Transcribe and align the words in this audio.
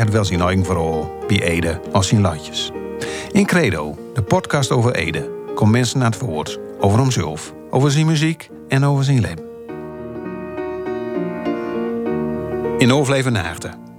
Het 0.00 0.10
wel 0.10 0.40
eigen 0.40 0.64
verhaal, 0.64 1.10
bij 1.26 1.42
Ede 1.42 1.80
als 1.92 2.08
zijn 2.08 2.20
landjes. 2.20 2.70
In 3.32 3.46
Credo, 3.46 3.96
de 4.14 4.22
podcast 4.22 4.70
over 4.70 4.94
Ede, 4.94 5.30
komt 5.54 5.70
mensen 5.70 5.98
naar 5.98 6.10
het 6.10 6.20
woord 6.20 6.58
over 6.78 6.98
hemzelf, 6.98 7.52
over 7.70 7.90
zijn 7.90 8.06
muziek 8.06 8.48
en 8.68 8.84
over 8.84 9.04
zijn 9.04 9.20
leven. 9.20 9.44
In 12.78 12.92
overleven 12.92 13.36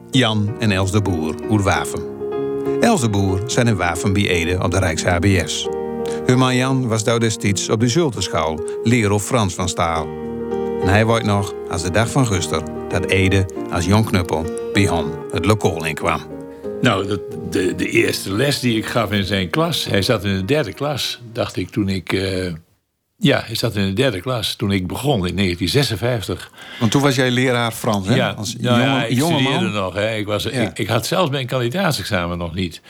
Jan 0.10 0.55
en 0.60 0.72
Els 0.72 0.91
de 0.91 1.02
Boer 1.02 1.36
uit 1.50 1.62
Waven. 1.62 2.02
Els 2.80 3.02
de 3.02 3.10
Boer 3.10 3.41
zijn 3.46 3.68
in 3.68 3.76
Waven 3.76 4.13
bij 4.13 4.27
Ede 4.27 4.63
op 4.63 4.72
de 4.72 4.80
Rijks 4.80 5.04
HBS. 5.04 5.68
Hun 6.26 6.38
man 6.38 6.55
Jan 6.55 6.88
was 6.88 7.04
daar 7.04 7.20
destijds 7.20 7.70
op 7.70 7.80
de 7.80 7.88
Zultenschool, 7.88 8.60
leraar 8.84 9.12
op 9.12 9.22
Frans 9.22 9.54
van 9.54 9.70
Staal. 9.70 10.08
En 10.82 10.88
hij 10.88 11.05
weet 11.05 11.24
nog, 11.24 11.54
als 11.70 11.82
de 11.82 11.91
dag 11.91 12.12
van 12.12 12.27
Guster, 12.27 12.62
dat 12.90 13.05
Ede 13.05 13.46
als 13.72 13.86
jong 13.86 14.05
knuppel 14.05 14.61
bij 14.74 14.90
het 15.32 15.46
lokaal 15.46 15.86
in 15.86 15.96
kwam. 15.96 16.22
Nou, 16.82 17.08
dat, 17.08 17.22
de, 17.52 17.76
de 17.76 17.90
eerste 17.90 18.34
les 18.34 18.60
die 18.60 18.78
ik 18.78 18.86
gaf 18.86 19.12
in 19.12 19.24
zijn 19.24 19.50
klas, 19.50 19.86
hij 19.86 20.02
zat 20.02 20.24
in 20.26 20.36
de 20.36 20.46
derde 20.46 20.74
klas, 20.74 21.20
dacht 21.34 21.55
ik 21.55 21.70
toen 21.70 21.90
ik. 21.90 22.13
eh, 22.13 22.54
ja, 23.18 23.44
hij 23.46 23.55
zat 23.55 23.76
in 23.76 23.86
de 23.88 23.94
derde 23.94 24.22
klas 24.22 24.55
toen 24.55 24.72
ik 24.72 24.88
begon 24.88 25.28
in 25.28 25.36
1956. 25.36 26.52
Want 26.80 26.91
toen 26.91 27.02
was 27.02 27.16
jij 27.16 27.32
leraar 27.32 27.72
Frans, 27.72 28.08
hè? 28.08 28.16
Ja, 28.16 28.30
Als 28.30 28.55
nou 28.55 28.80
jonge, 28.80 28.84
ja, 28.90 29.05
ik 29.05 29.18
jonge 29.18 29.40
studeerde 29.40 29.66
man. 29.66 29.74
nog. 29.74 29.94
Hè. 29.94 30.16
Ik, 30.16 30.26
was, 30.26 30.44
Ja. 30.44 30.50
ik, 30.50 30.78
ik 30.80 30.88
had 30.88 31.06
zelfs 31.06 31.30
mijn 31.32 31.46
kandidaatsexamen 31.48 32.38
nog 32.38 32.54
niet. 32.54 32.82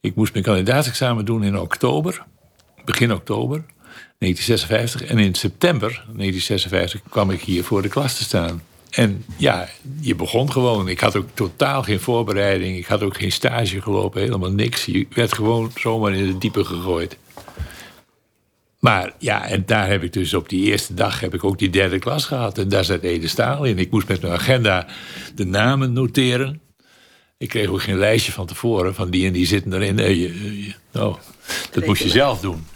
Ik 0.00 0.14
moest 0.14 0.32
mijn 0.32 0.44
kandidaatsexamen 0.44 1.24
doen 1.24 1.44
in 1.44 1.58
oktober, 1.58 2.22
begin 2.84 3.12
oktober 3.12 3.64
1956. 4.18 5.04
En 5.04 5.18
in 5.18 5.34
september 5.34 5.88
1956 5.90 7.00
kwam 7.08 7.30
ik 7.30 7.40
hier 7.40 7.64
voor 7.64 7.82
de 7.82 7.88
klas 7.88 8.16
te 8.16 8.22
staan. 8.22 8.62
En 8.92 9.24
ja, 9.36 9.68
je 10.00 10.14
begon 10.14 10.52
gewoon. 10.52 10.88
Ik 10.88 11.00
had 11.00 11.16
ook 11.16 11.28
totaal 11.34 11.82
geen 11.82 12.00
voorbereiding. 12.00 12.76
Ik 12.76 12.86
had 12.86 13.02
ook 13.02 13.16
geen 13.16 13.32
stage 13.32 13.82
gelopen, 13.82 14.20
helemaal 14.22 14.52
niks. 14.52 14.84
Je 14.84 15.06
werd 15.14 15.32
gewoon 15.32 15.70
zomaar 15.76 16.14
in 16.14 16.26
het 16.28 16.40
diepe 16.40 16.64
gegooid. 16.64 17.16
Maar 18.78 19.12
ja, 19.18 19.46
en 19.48 19.62
daar 19.66 19.88
heb 19.88 20.02
ik 20.02 20.12
dus 20.12 20.34
op 20.34 20.48
die 20.48 20.64
eerste 20.64 20.94
dag 20.94 21.20
heb 21.20 21.34
ik 21.34 21.44
ook 21.44 21.58
die 21.58 21.70
derde 21.70 21.98
klas 21.98 22.24
gehad. 22.24 22.58
En 22.58 22.68
daar 22.68 22.84
zat 22.84 23.02
Ede 23.02 23.28
Staal 23.28 23.64
in. 23.64 23.78
Ik 23.78 23.90
moest 23.90 24.08
met 24.08 24.22
mijn 24.22 24.34
agenda 24.34 24.86
de 25.34 25.44
namen 25.44 25.92
noteren. 25.92 26.60
Ik 27.38 27.48
kreeg 27.48 27.68
ook 27.68 27.82
geen 27.82 27.98
lijstje 27.98 28.32
van 28.32 28.46
tevoren 28.46 28.94
van 28.94 29.10
die 29.10 29.26
en 29.26 29.32
die 29.32 29.46
zitten 29.46 29.72
erin. 29.72 29.94
Nee, 29.94 30.20
je- 30.20 30.62
je- 30.64 30.74
nou, 30.92 31.16
dat 31.72 31.86
moest 31.86 32.02
je 32.02 32.08
zelf 32.08 32.40
doen. 32.40 32.66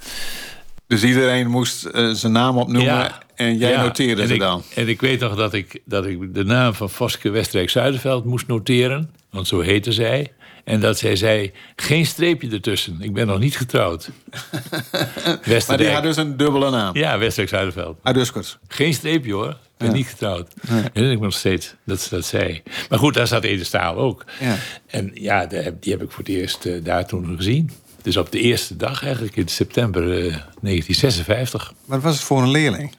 Dus 0.86 1.04
iedereen 1.04 1.46
moest 1.50 1.84
eh, 1.84 2.10
zijn 2.10 2.32
naam 2.32 2.58
opnoemen 2.58 2.94
Ja. 2.94 3.22
en 3.34 3.56
jij 3.56 3.70
Ja, 3.70 3.82
noteerde 3.82 4.22
en 4.22 4.28
ze 4.28 4.34
ik, 4.34 4.40
dan. 4.40 4.62
En 4.74 4.88
ik 4.88 5.00
weet 5.00 5.20
nog 5.20 5.34
dat 5.36 5.54
ik, 5.54 5.80
dat 5.84 6.06
ik 6.06 6.34
de 6.34 6.44
naam 6.44 6.74
van 6.74 6.90
Voske 6.90 7.30
Westrijk 7.30 7.70
Zuiderveld 7.70 8.24
moest 8.24 8.46
noteren. 8.46 9.10
Want 9.30 9.48
zo 9.48 9.60
heette 9.60 9.92
zij. 9.92 10.32
En 10.64 10.80
dat 10.80 10.98
zij 10.98 11.16
zei, 11.16 11.52
geen 11.76 12.06
streepje 12.06 12.50
ertussen. 12.50 12.96
Ik 13.00 13.12
ben 13.12 13.26
nog 13.26 13.38
niet 13.38 13.56
getrouwd. 13.56 14.10
Maar 15.68 15.76
die 15.78 15.88
had 15.90 16.02
dus 16.02 16.16
een 16.16 16.36
dubbele 16.36 16.70
naam. 16.70 16.96
Ja, 16.96 17.18
Westrijk 17.18 17.48
Zuiderveld. 17.48 17.98
Aduskers. 18.02 18.58
Geen 18.68 18.94
streepje 18.94 19.32
hoor. 19.32 19.48
Ik 19.48 19.56
ben 19.76 19.92
niet 19.92 20.06
getrouwd. 20.06 20.52
En 20.92 21.10
ik 21.10 21.20
nog 21.20 21.34
steeds 21.34 21.74
dat 21.84 22.00
ze 22.00 22.14
dat 22.14 22.24
zei. 22.24 22.62
Maar 22.88 22.98
goed, 22.98 23.14
daar 23.14 23.26
zat 23.26 23.44
Ede 23.44 23.64
Staal 23.64 23.96
ook. 23.96 24.24
Ja. 24.40 24.56
En 24.86 25.10
ja, 25.14 25.46
die 25.46 25.58
heb, 25.58 25.82
die 25.82 25.92
heb 25.92 26.02
ik 26.02 26.10
voor 26.10 26.24
het 26.24 26.28
eerst 26.32 26.66
eh, 26.66 26.84
daar 26.84 27.06
toen 27.06 27.36
gezien. 27.36 27.70
Dus 28.06 28.16
op 28.16 28.32
de 28.32 28.40
eerste 28.40 28.76
dag 28.76 29.04
eigenlijk, 29.04 29.36
in 29.36 29.48
september 29.48 30.02
eh, 30.02 30.36
1956. 30.60 31.72
Wat 31.84 32.02
was 32.02 32.14
het 32.14 32.24
voor 32.24 32.42
een 32.42 32.50
leerling? 32.50 32.92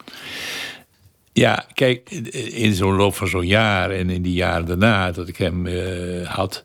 Ja, 1.34 1.66
kijk, 1.74 2.10
in 2.52 2.74
zo'n 2.74 2.96
loop 2.96 3.16
van 3.16 3.28
zo'n 3.28 3.46
jaar 3.46 3.92
en 3.92 4.10
in 4.10 4.22
die 4.22 4.34
jaren 4.34 4.66
daarna 4.66 5.12
dat 5.12 5.28
ik 5.28 5.38
hem 5.38 5.68
eh, 5.68 6.28
had. 6.28 6.64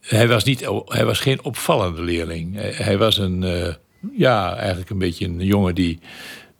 Hij 0.00 0.28
was, 0.28 0.44
niet, 0.44 0.68
hij 0.84 1.04
was 1.04 1.20
geen 1.20 1.44
opvallende 1.44 2.02
leerling. 2.02 2.56
Hij, 2.60 2.98
was 2.98 3.18
een, 3.18 3.42
eh, 3.42 3.74
ja, 4.16 4.56
eigenlijk 4.56 4.90
een 4.90 4.98
beetje 4.98 5.26
een 5.26 5.44
jongen 5.44 5.74
die 5.74 5.98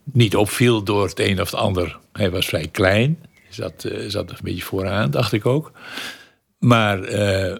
niet 0.03 0.35
opviel 0.35 0.83
door 0.83 1.03
het 1.03 1.19
een 1.19 1.41
of 1.41 1.51
het 1.51 1.59
ander. 1.59 1.97
Hij 2.11 2.31
was 2.31 2.45
vrij 2.45 2.67
klein, 2.71 3.19
zat, 3.49 3.83
eh, 3.83 4.07
zat 4.07 4.29
een 4.29 4.37
beetje 4.41 4.63
vooraan, 4.63 5.11
dacht 5.11 5.33
ik 5.33 5.45
ook. 5.45 5.71
Maar 6.59 7.03
eh, 7.03 7.55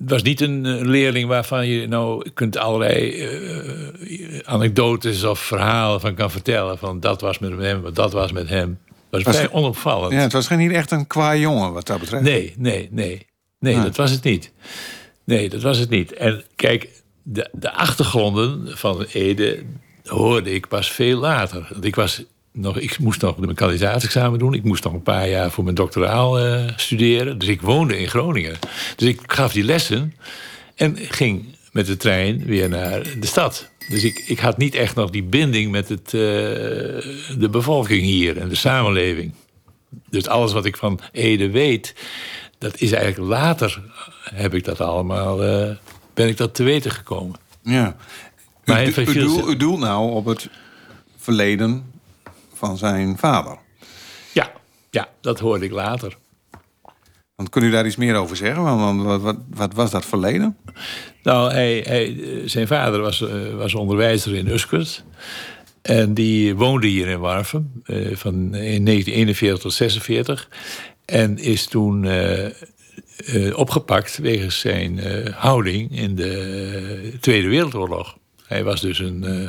het 0.00 0.10
was 0.10 0.22
niet 0.22 0.40
een 0.40 0.86
leerling 0.88 1.28
waarvan 1.28 1.66
je 1.66 1.88
nou 1.88 2.30
kunt 2.34 2.56
allerlei 2.56 3.20
eh, 3.20 4.38
anekdotes 4.44 5.24
of 5.24 5.38
verhalen 5.38 6.00
van 6.00 6.14
kan 6.14 6.30
vertellen. 6.30 6.78
Van 6.78 7.00
dat 7.00 7.20
was 7.20 7.38
met 7.38 7.58
hem, 7.58 7.94
dat 7.94 8.12
was 8.12 8.32
met 8.32 8.48
hem. 8.48 8.78
Het 8.86 8.94
was 9.10 9.22
Was 9.22 9.36
vrij 9.36 9.50
onopvallend. 9.52 10.12
Ja, 10.12 10.18
het 10.18 10.32
was 10.32 10.46
geen 10.46 10.58
niet 10.58 10.70
echt 10.72 10.90
een 10.90 11.06
qua 11.06 11.36
jongen 11.36 11.72
wat 11.72 11.86
dat 11.86 12.00
betreft. 12.00 12.22
Nee, 12.22 12.54
nee, 12.58 12.88
nee. 12.90 13.26
Nee, 13.58 13.76
Ah. 13.76 13.82
dat 13.82 13.96
was 13.96 14.10
het 14.10 14.22
niet. 14.24 14.52
Nee, 15.24 15.48
dat 15.48 15.62
was 15.62 15.78
het 15.78 15.90
niet. 15.90 16.12
En 16.12 16.44
kijk, 16.56 16.88
de, 17.22 17.48
de 17.52 17.72
achtergronden 17.72 18.78
van 18.78 19.02
Ede 19.12 19.62
hoorde 20.04 20.50
ik 20.54 20.68
pas 20.68 20.90
veel 20.90 21.18
later. 21.18 21.66
Want 21.72 21.84
ik, 21.84 21.94
was 21.94 22.22
nog, 22.60 22.78
ik 22.78 22.98
moest 22.98 23.20
nog 23.20 23.38
mijn 23.38 23.54
kandidaatsexamen 23.54 24.38
doen. 24.38 24.54
Ik 24.54 24.64
moest 24.64 24.84
nog 24.84 24.92
een 24.92 25.02
paar 25.02 25.28
jaar 25.28 25.50
voor 25.50 25.64
mijn 25.64 25.76
doctoraal 25.76 26.38
eh, 26.38 26.64
studeren. 26.76 27.38
Dus 27.38 27.48
ik 27.48 27.60
woonde 27.60 27.98
in 27.98 28.08
Groningen. 28.08 28.58
Dus 28.96 29.08
ik 29.08 29.20
gaf 29.26 29.52
die 29.52 29.64
lessen 29.64 30.14
en 30.74 30.96
ging 30.96 31.44
met 31.72 31.86
de 31.86 31.96
trein 31.96 32.44
weer 32.44 32.68
naar 32.68 33.02
de 33.20 33.26
stad. 33.26 33.70
Dus 33.88 34.04
ik, 34.04 34.22
ik 34.26 34.38
had 34.38 34.58
niet 34.58 34.74
echt 34.74 34.94
nog 34.94 35.10
die 35.10 35.22
binding 35.22 35.70
met 35.70 35.88
het, 35.88 36.06
eh, 36.06 36.20
de 37.38 37.48
bevolking 37.50 38.02
hier 38.02 38.36
en 38.38 38.48
de 38.48 38.54
samenleving. 38.54 39.32
Dus 40.10 40.26
alles 40.28 40.52
wat 40.52 40.64
ik 40.64 40.76
van 40.76 41.00
Ede 41.12 41.50
weet, 41.50 41.94
dat 42.58 42.80
is 42.80 42.92
eigenlijk 42.92 43.30
later 43.30 43.82
heb 44.34 44.54
ik 44.54 44.64
dat 44.64 44.80
allemaal, 44.80 45.44
eh, 45.44 45.70
ben 46.14 46.28
ik 46.28 46.36
dat 46.36 46.54
te 46.54 46.62
weten 46.62 46.90
gekomen. 46.90 47.36
Ja. 47.62 47.96
Maar 48.64 48.86
u, 48.86 48.92
u, 48.96 49.12
doel- 49.12 49.50
u 49.50 49.56
doelt 49.56 49.80
nou 49.80 50.10
op 50.10 50.24
het 50.24 50.48
verleden 51.16 51.84
van 52.60 52.76
zijn 52.76 53.18
vader. 53.18 53.58
Ja, 54.32 54.50
ja, 54.90 55.08
dat 55.20 55.38
hoorde 55.38 55.64
ik 55.64 55.70
later. 55.70 56.16
Want 57.34 57.48
kunt 57.48 57.64
u 57.64 57.70
daar 57.70 57.86
iets 57.86 57.96
meer 57.96 58.14
over 58.14 58.36
zeggen? 58.36 58.62
Want, 58.62 59.02
wat, 59.02 59.20
wat, 59.20 59.36
wat 59.50 59.74
was 59.74 59.90
dat 59.90 60.04
verleden? 60.04 60.56
Nou, 61.22 61.52
hij, 61.52 61.84
hij, 61.86 62.16
zijn 62.44 62.66
vader 62.66 63.00
was, 63.00 63.22
eh, 63.22 63.54
was 63.56 63.74
onderwijzer 63.74 64.34
in 64.34 64.48
Uskert. 64.48 65.04
En 65.82 66.14
die 66.14 66.56
woonde 66.56 66.86
hier 66.86 67.08
in 67.08 67.20
Warfum 67.20 67.82
eh, 67.84 67.96
van 68.16 68.34
in 68.34 68.84
1941 68.84 69.58
tot 69.58 69.72
46. 69.72 70.48
En 71.04 71.38
is 71.38 71.66
toen 71.66 72.04
eh, 72.04 72.46
opgepakt 73.58 74.18
wegens 74.18 74.60
zijn 74.60 74.98
houding 75.32 75.98
in 75.98 76.14
de 76.14 77.12
Tweede 77.20 77.48
Wereldoorlog. 77.48 78.18
Hij 78.50 78.64
was 78.64 78.80
dus 78.80 78.98
een 78.98 79.24
eh, 79.24 79.48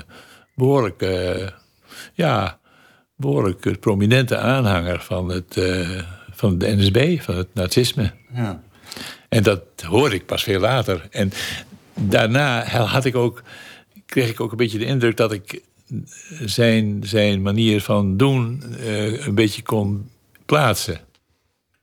behoorlijk, 0.56 1.02
eh, 1.02 1.48
ja, 2.14 2.60
behoorlijk 3.22 3.80
prominente 3.80 4.38
aanhanger 4.38 5.02
van, 5.02 5.30
het, 5.30 5.58
eh, 5.58 5.90
van 6.32 6.58
de 6.58 6.76
NSB, 6.76 7.20
van 7.22 7.36
het 7.36 7.48
nazisme. 7.54 8.12
Ja. 8.34 8.62
En 9.30 9.44
dat 9.44 9.62
hoorde 9.86 10.16
ik 10.16 10.26
pas 10.26 10.44
veel 10.44 10.60
later. 10.60 11.08
En 11.12 11.32
daarna 11.94 12.66
had 12.66 13.06
ik 13.06 13.16
ook, 13.16 13.44
kreeg 14.06 14.30
ik 14.30 14.40
ook 14.40 14.52
een 14.52 14.58
beetje 14.58 14.78
de 14.78 14.86
indruk 14.86 15.18
dat 15.18 15.32
ik 15.32 15.62
zijn, 16.46 17.02
zijn 17.06 17.42
manier 17.42 17.82
van 17.82 18.18
doen 18.18 18.64
eh, 18.80 19.26
een 19.26 19.36
beetje 19.36 19.62
kon 19.62 20.10
plaatsen. 20.46 21.00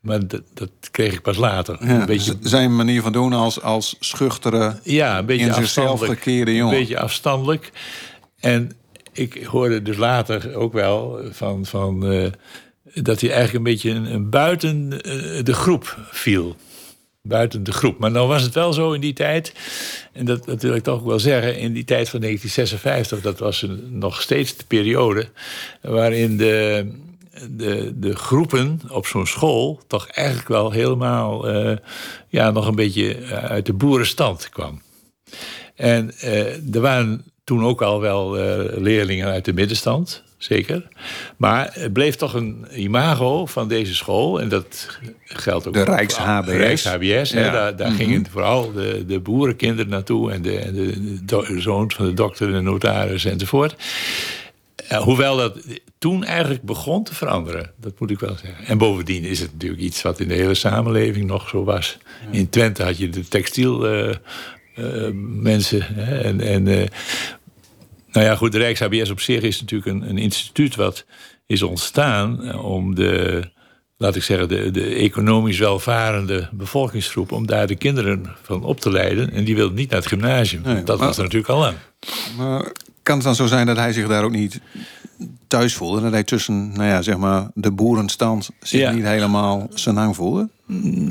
Maar 0.00 0.26
dat, 0.26 0.43
dat 0.55 0.70
kreeg 0.91 1.12
ik 1.12 1.23
pas 1.23 1.37
later. 1.37 1.76
Ja, 1.81 2.00
Een 2.00 2.06
beetje, 2.06 2.37
Zijn 2.41 2.76
manier 2.76 3.02
van 3.02 3.12
doen 3.12 3.32
als, 3.32 3.62
als 3.62 3.96
schuchtere... 4.00 4.81
ja, 4.82 5.19
een 5.19 5.26
beetje 5.26 5.46
in 5.46 5.55
zichzelf 5.55 6.00
gekeerde 6.00 6.55
jongen. 6.55 6.75
Een 6.75 6.81
beetje 6.81 6.99
afstandelijk. 6.99 7.73
En 8.41 8.73
ik 9.19 9.44
hoorde 9.44 9.82
dus 9.82 9.97
later 9.97 10.55
ook 10.55 10.73
wel 10.73 11.20
van, 11.31 11.67
van 11.67 12.06
eh, 12.12 12.26
dat 12.94 13.20
hij 13.20 13.31
eigenlijk 13.32 13.59
een 13.67 13.73
beetje 13.73 13.91
een, 13.91 14.31
buiten 14.31 15.03
eh, 15.03 15.44
de 15.44 15.55
groep 15.55 15.99
viel. 16.11 16.56
Buiten 17.23 17.62
de 17.65 17.73
groep. 17.73 17.99
Maar 17.99 18.11
nou 18.11 18.29
was 18.29 18.43
het 18.43 18.55
wel 18.55 18.73
zo 18.73 18.93
in 18.93 19.00
die 19.00 19.12
tijd, 19.12 19.53
en 20.12 20.25
dat, 20.25 20.44
dat 20.44 20.62
wil 20.62 20.75
ik 20.75 20.82
toch 20.82 21.00
ook 21.00 21.06
wel 21.06 21.19
zeggen, 21.19 21.59
in 21.59 21.73
die 21.73 21.85
tijd 21.85 22.09
van 22.09 22.20
1956, 22.20 23.20
dat 23.20 23.38
was 23.38 23.62
een- 23.62 23.99
nog 23.99 24.23
steeds 24.23 24.56
de 24.56 24.65
periode 24.67 25.29
waarin 25.82 26.37
de, 26.37 26.88
de, 27.50 27.93
de 27.99 28.17
groepen 28.17 28.81
op 28.88 29.06
zo'n 29.06 29.26
school 29.26 29.81
toch 29.87 30.06
eigenlijk 30.09 30.49
wel 30.49 30.70
helemaal 30.70 31.49
eh, 31.49 31.76
ja, 32.29 32.50
nog 32.50 32.67
een 32.67 32.75
beetje 32.75 33.25
uit 33.26 33.67
de 33.67 33.73
boerenstand 33.73 34.49
kwam. 34.49 34.82
En 35.75 36.12
er 36.73 36.81
waren 36.81 37.25
toen 37.48 37.64
ook 37.64 37.82
al 37.82 38.00
wel 38.00 38.38
eh, 38.38 38.76
leerlingen 38.76 39.26
uit 39.26 39.44
de 39.44 39.52
middenstand, 39.52 40.22
zeker. 40.36 40.88
Maar 41.36 41.70
het 41.72 41.92
bleef 41.92 42.16
toch 42.16 42.34
een 42.34 42.66
imago 42.74 43.46
van 43.46 43.68
deze 43.68 43.94
school. 43.94 44.40
En 44.40 44.48
dat 44.48 44.98
geldt 45.24 45.66
ook 45.66 45.74
De 45.74 45.82
Rijks-HBS. 45.82 46.52
Rijks-HBS, 46.52 47.30
Ja. 47.30 47.50
daar, 47.50 47.76
daar 47.76 47.90
gingen 47.90 48.26
vooral 48.30 48.72
de, 48.72 49.04
de 49.06 49.20
boerenkinderen 49.20 49.90
naartoe... 49.90 50.32
en 50.32 50.42
de, 50.42 50.58
en 50.58 50.74
de, 51.26 51.54
zoons 51.60 51.94
van 51.94 52.06
de 52.06 52.14
dokter, 52.14 52.52
de 52.52 52.60
notaris 52.60 53.24
enzovoort. 53.24 53.76
Eh, 54.88 54.98
hoewel 54.98 55.36
dat 55.36 55.58
toen 55.98 56.24
eigenlijk 56.24 56.62
begon 56.62 57.04
te 57.04 57.14
veranderen, 57.14 57.70
dat 57.76 58.00
moet 58.00 58.10
ik 58.10 58.20
wel 58.20 58.36
zeggen. 58.42 58.66
En 58.66 58.78
bovendien 58.78 59.24
is 59.24 59.40
het 59.40 59.52
natuurlijk 59.52 59.82
iets 59.82 60.02
wat 60.02 60.20
in 60.20 60.28
de 60.28 60.34
hele 60.34 60.54
samenleving 60.54 61.26
nog 61.26 61.48
zo 61.48 61.64
was. 61.64 61.98
In 62.30 62.48
Twente 62.48 62.82
had 62.82 62.98
je 62.98 63.08
de 63.08 63.28
textiel 63.28 63.88
eh, 63.88 64.16
mensen. 65.40 65.82
Hè, 65.82 66.18
en, 66.18 66.40
en 66.40 66.88
nou 68.19 68.31
ja, 68.31 68.37
goed, 68.37 68.53
de 68.53 68.59
Rijks-HBS 68.59 69.11
op 69.11 69.20
zich 69.20 69.43
is 69.43 69.61
natuurlijk 69.61 69.91
een, 69.91 70.09
een 70.09 70.19
instituut 70.19 70.75
wat 70.76 71.05
is 71.47 71.62
ontstaan 71.62 72.44
eh, 72.44 72.65
om 72.65 72.94
de, 72.94 73.43
laat 73.97 74.17
ik 74.17 74.23
zeggen, 74.23 74.49
de, 74.49 74.70
de 74.70 74.85
economisch 74.85 75.59
welvarende 75.59 76.49
bevolkingsgroep, 76.53 77.32
om 77.32 77.47
daar 77.47 77.67
de 77.67 77.76
kinderen 77.76 78.37
van 78.43 78.65
op 78.65 78.81
te 78.81 78.91
leiden. 78.91 79.32
En 79.32 79.44
die 79.44 79.55
wilden 79.56 79.76
niet 79.76 79.91
naar 79.91 79.99
het 79.99 80.09
gymnasium. 80.09 80.62
Nee, 80.65 80.82
dat 80.82 80.99
maar- 80.99 81.06
was 81.06 81.17
er 81.17 81.23
natuurlijk 81.23 81.50
al 81.53 81.59
lang. 81.59 81.76
Maar 82.37 82.73
kan 83.03 83.15
het 83.17 83.25
dan 83.25 83.35
zo 83.35 83.47
zijn 83.47 83.67
dat 83.67 83.76
hij 83.76 83.93
zich 83.93 84.06
daar 84.09 84.25
ook 84.25 84.31
niet 84.32 84.61
thuis 85.47 85.75
voelde? 85.75 86.00
Dat 86.00 86.12
hij 86.12 86.25
tussen, 86.25 86.69
nou 86.73 86.85
ja, 86.88 87.03
zeg 87.03 87.17
maar, 87.17 87.50
de 87.55 87.70
boerenstand 87.73 88.50
zich 88.61 88.81
Ja. 88.81 88.91
niet 88.91 89.05
helemaal 89.05 89.69
zijn 89.75 89.97
hang 89.97 90.17
voelde? 90.17 90.49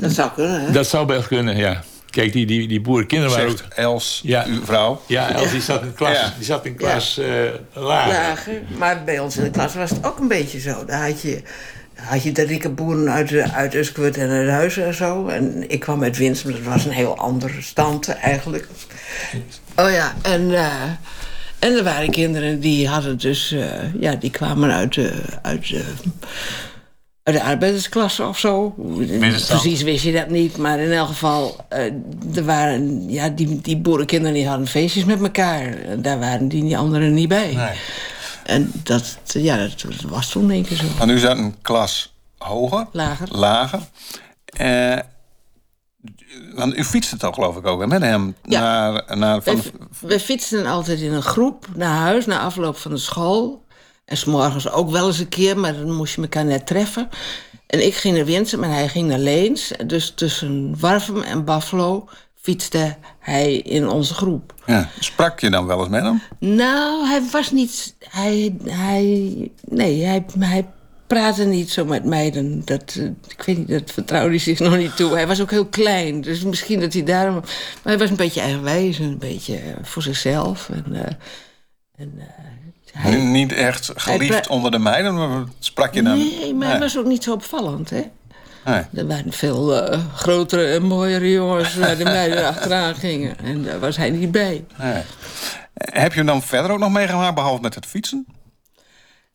Dat 0.00 0.12
zou 0.12 0.30
kunnen, 0.34 0.60
hè? 0.60 0.72
Dat 0.72 0.86
zou 0.86 1.06
best 1.06 1.26
kunnen, 1.26 1.56
ja. 1.56 1.82
Kijk, 2.10 2.32
die, 2.32 2.46
die, 2.46 2.68
die 2.68 2.80
boerenkinderen 2.80 3.36
waren 3.36 3.50
ook... 3.50 3.60
Els, 3.74 4.20
Ja. 4.24 4.44
uw 4.46 4.64
vrouw. 4.64 5.02
Ja, 5.06 5.32
Els 5.34 5.50
die 5.50 5.60
zat 5.60 5.82
in 5.82 5.94
klas, 5.94 6.12
Ja. 6.16 6.32
die 6.36 6.44
zat 6.44 6.64
in 6.66 6.74
klas 6.76 7.18
eh 7.18 7.26
lager. 7.72 8.12
Lager. 8.12 8.62
Maar 8.78 9.04
bij 9.04 9.18
ons 9.18 9.36
in 9.36 9.42
de 9.44 9.50
klas 9.50 9.74
was 9.74 9.90
het 9.90 10.04
ook 10.06 10.18
een 10.18 10.28
beetje 10.28 10.60
zo. 10.60 10.84
Daar 10.84 11.06
had 11.08 11.20
je, 11.22 11.42
had 11.94 12.22
je 12.22 12.32
de 12.32 12.42
rieke 12.42 12.68
boeren 12.68 13.10
uit, 13.10 13.32
uit 13.52 13.74
Uskwert 13.74 14.16
en 14.16 14.28
uit 14.28 14.48
Huizen 14.48 14.86
en 14.86 14.94
zo. 14.94 15.26
En 15.28 15.70
ik 15.70 15.80
kwam 15.80 16.02
uit 16.02 16.16
Winsum, 16.16 16.52
dat 16.52 16.62
was 16.62 16.84
een 16.84 16.90
heel 16.90 17.16
andere 17.16 17.62
stand 17.62 18.08
eigenlijk. 18.08 18.68
Oh 19.76 19.90
ja, 19.90 20.14
en, 20.22 20.54
eh, 20.54 20.82
en 21.58 21.76
er 21.76 21.84
waren 21.84 22.10
kinderen 22.10 22.60
die 22.60 22.88
hadden 22.88 23.18
dus... 23.18 23.52
eh, 23.52 24.00
ja, 24.00 24.14
die 24.14 24.30
kwamen 24.30 24.72
uit 24.72 24.94
de... 24.94 25.12
Uit 25.42 25.72
de 27.32 27.42
arbeidersklasse 27.42 28.26
of 28.26 28.38
zo. 28.38 28.74
Precies 29.48 29.82
wist 29.82 30.04
je 30.04 30.12
dat 30.12 30.28
niet. 30.28 30.56
Maar 30.56 30.78
in 30.78 30.92
elk 30.92 31.08
geval, 31.08 31.56
eh, 31.68 31.84
er 32.34 32.44
waren, 32.44 33.10
ja, 33.10 33.28
die, 33.28 33.60
die 33.60 33.76
boerenkinderen 33.76 34.34
die 34.34 34.48
hadden 34.48 34.66
feestjes 34.66 35.04
met 35.04 35.20
elkaar. 35.22 35.76
Daar 36.02 36.18
waren 36.18 36.48
die 36.48 36.78
anderen 36.78 37.14
niet 37.14 37.28
bij. 37.28 37.52
Nee. 37.54 37.76
En 38.44 38.72
dat, 38.82 39.18
ja, 39.24 39.56
dat 39.56 39.84
was 40.08 40.28
toen 40.30 40.50
één 40.50 40.64
keer 40.64 40.76
zo. 40.76 40.84
Maar 40.98 41.06
nu 41.06 41.18
zat 41.18 41.38
een 41.38 41.54
klas 41.62 42.14
hoger. 42.38 42.86
Lager. 42.92 43.28
Lager. 43.30 43.80
Eh, 44.46 44.98
want 46.54 46.76
u 46.76 46.84
fietste 46.84 47.16
toch 47.16 47.34
geloof 47.34 47.56
ik 47.56 47.66
ook 47.66 47.86
met 47.86 48.02
hem 48.02 48.34
Ja. 48.44 48.60
naar, 48.60 49.18
naar 49.18 49.42
van, 49.42 49.56
We, 49.56 49.72
we 50.06 50.20
fietsten 50.20 50.66
altijd 50.66 51.00
in 51.00 51.12
een 51.12 51.22
groep 51.22 51.66
naar 51.74 51.96
huis 51.96 52.26
na 52.26 52.40
afloop 52.40 52.76
van 52.76 52.90
de 52.90 52.96
school. 52.98 53.64
En 54.08 54.16
s'morgens 54.16 54.70
ook 54.70 54.90
wel 54.90 55.06
eens 55.06 55.18
een 55.18 55.28
keer, 55.28 55.58
maar 55.58 55.72
dan 55.72 55.94
moest 55.94 56.14
je 56.14 56.22
elkaar 56.22 56.44
net 56.44 56.66
treffen. 56.66 57.08
En 57.66 57.86
ik 57.86 57.94
ging 57.94 58.16
naar 58.16 58.24
Winsum 58.24 58.64
en 58.64 58.70
hij 58.70 58.88
ging 58.88 59.08
naar 59.08 59.18
Leens. 59.18 59.70
Dus 59.86 60.12
tussen 60.14 60.74
Warfum 60.78 61.22
en 61.22 61.44
Buffalo 61.44 62.08
fietste 62.40 62.96
hij 63.18 63.54
in 63.54 63.88
onze 63.88 64.14
groep. 64.14 64.54
ja, 64.66 64.88
sprak 64.98 65.40
je 65.40 65.50
dan 65.50 65.66
wel 65.66 65.78
eens 65.78 65.88
met 65.88 66.02
hem? 66.02 66.22
Nou, 66.38 67.06
hij 67.06 67.22
was 67.32 67.50
niet. 67.50 67.94
Hij. 68.08 68.56
hij 68.64 69.50
nee, 69.64 70.04
hij, 70.04 70.24
hij 70.38 70.66
praatte 71.06 71.44
niet 71.44 71.70
zo 71.70 71.84
met 71.84 72.04
meiden. 72.04 72.62
Dat, 72.64 72.94
eh, 72.98 73.04
ik 73.28 73.42
weet 73.46 73.58
niet, 73.58 73.68
dat 73.68 73.90
vertrouwde 73.90 74.30
hij 74.30 74.38
zich 74.38 74.58
nog 74.58 74.76
niet 74.76 74.96
toe. 74.96 75.14
Hij 75.14 75.26
was 75.26 75.40
ook 75.40 75.50
heel 75.50 75.66
klein, 75.66 76.20
dus 76.20 76.42
misschien 76.42 76.80
dat 76.80 76.92
hij 76.92 77.04
daarom. 77.04 77.34
Maar 77.34 77.82
hij 77.82 77.98
was 77.98 78.10
een 78.10 78.16
beetje 78.16 78.40
eigenwijs 78.40 78.98
en 78.98 79.04
een 79.04 79.18
beetje 79.18 79.56
eh, 79.56 79.72
voor 79.82 80.02
zichzelf. 80.02 80.70
En, 80.70 80.94
eh, 80.94 81.12
en, 81.96 82.12
hij, 82.92 83.10
Nu 83.10 83.18
Niet 83.18 83.52
echt 83.52 83.92
geliefd 83.96 84.48
onder 84.48 84.70
de 84.70 84.78
meiden, 84.78 85.14
maar 85.14 85.44
sprak 85.58 85.94
je 85.94 86.02
dan? 86.02 86.18
nee, 86.18 86.54
maar 86.54 86.68
hij 86.68 86.78
was 86.78 86.98
ook 86.98 87.06
niet 87.06 87.22
zo 87.22 87.32
opvallend, 87.32 87.90
hè? 87.90 88.02
Nee. 88.64 88.82
Er 88.94 89.06
waren 89.06 89.32
veel 89.32 89.82
eh, 89.82 90.00
grotere 90.14 90.66
en 90.66 90.82
mooiere 90.82 91.30
jongens 91.30 91.74
waar 91.74 91.96
de 91.96 92.04
meiden 92.04 92.46
achteraan 92.54 92.94
gingen. 92.94 93.36
En 93.38 93.62
daar 93.62 93.78
was 93.78 93.96
hij 93.96 94.10
niet 94.10 94.30
bij. 94.30 94.64
Nee. 94.78 95.02
Heb 95.74 96.12
je 96.12 96.18
hem 96.18 96.26
dan 96.26 96.42
verder 96.42 96.70
ook 96.70 96.78
nog 96.78 96.92
meegemaakt, 96.92 97.34
behalve 97.34 97.62
met 97.62 97.74
het 97.74 97.86
fietsen? 97.86 98.26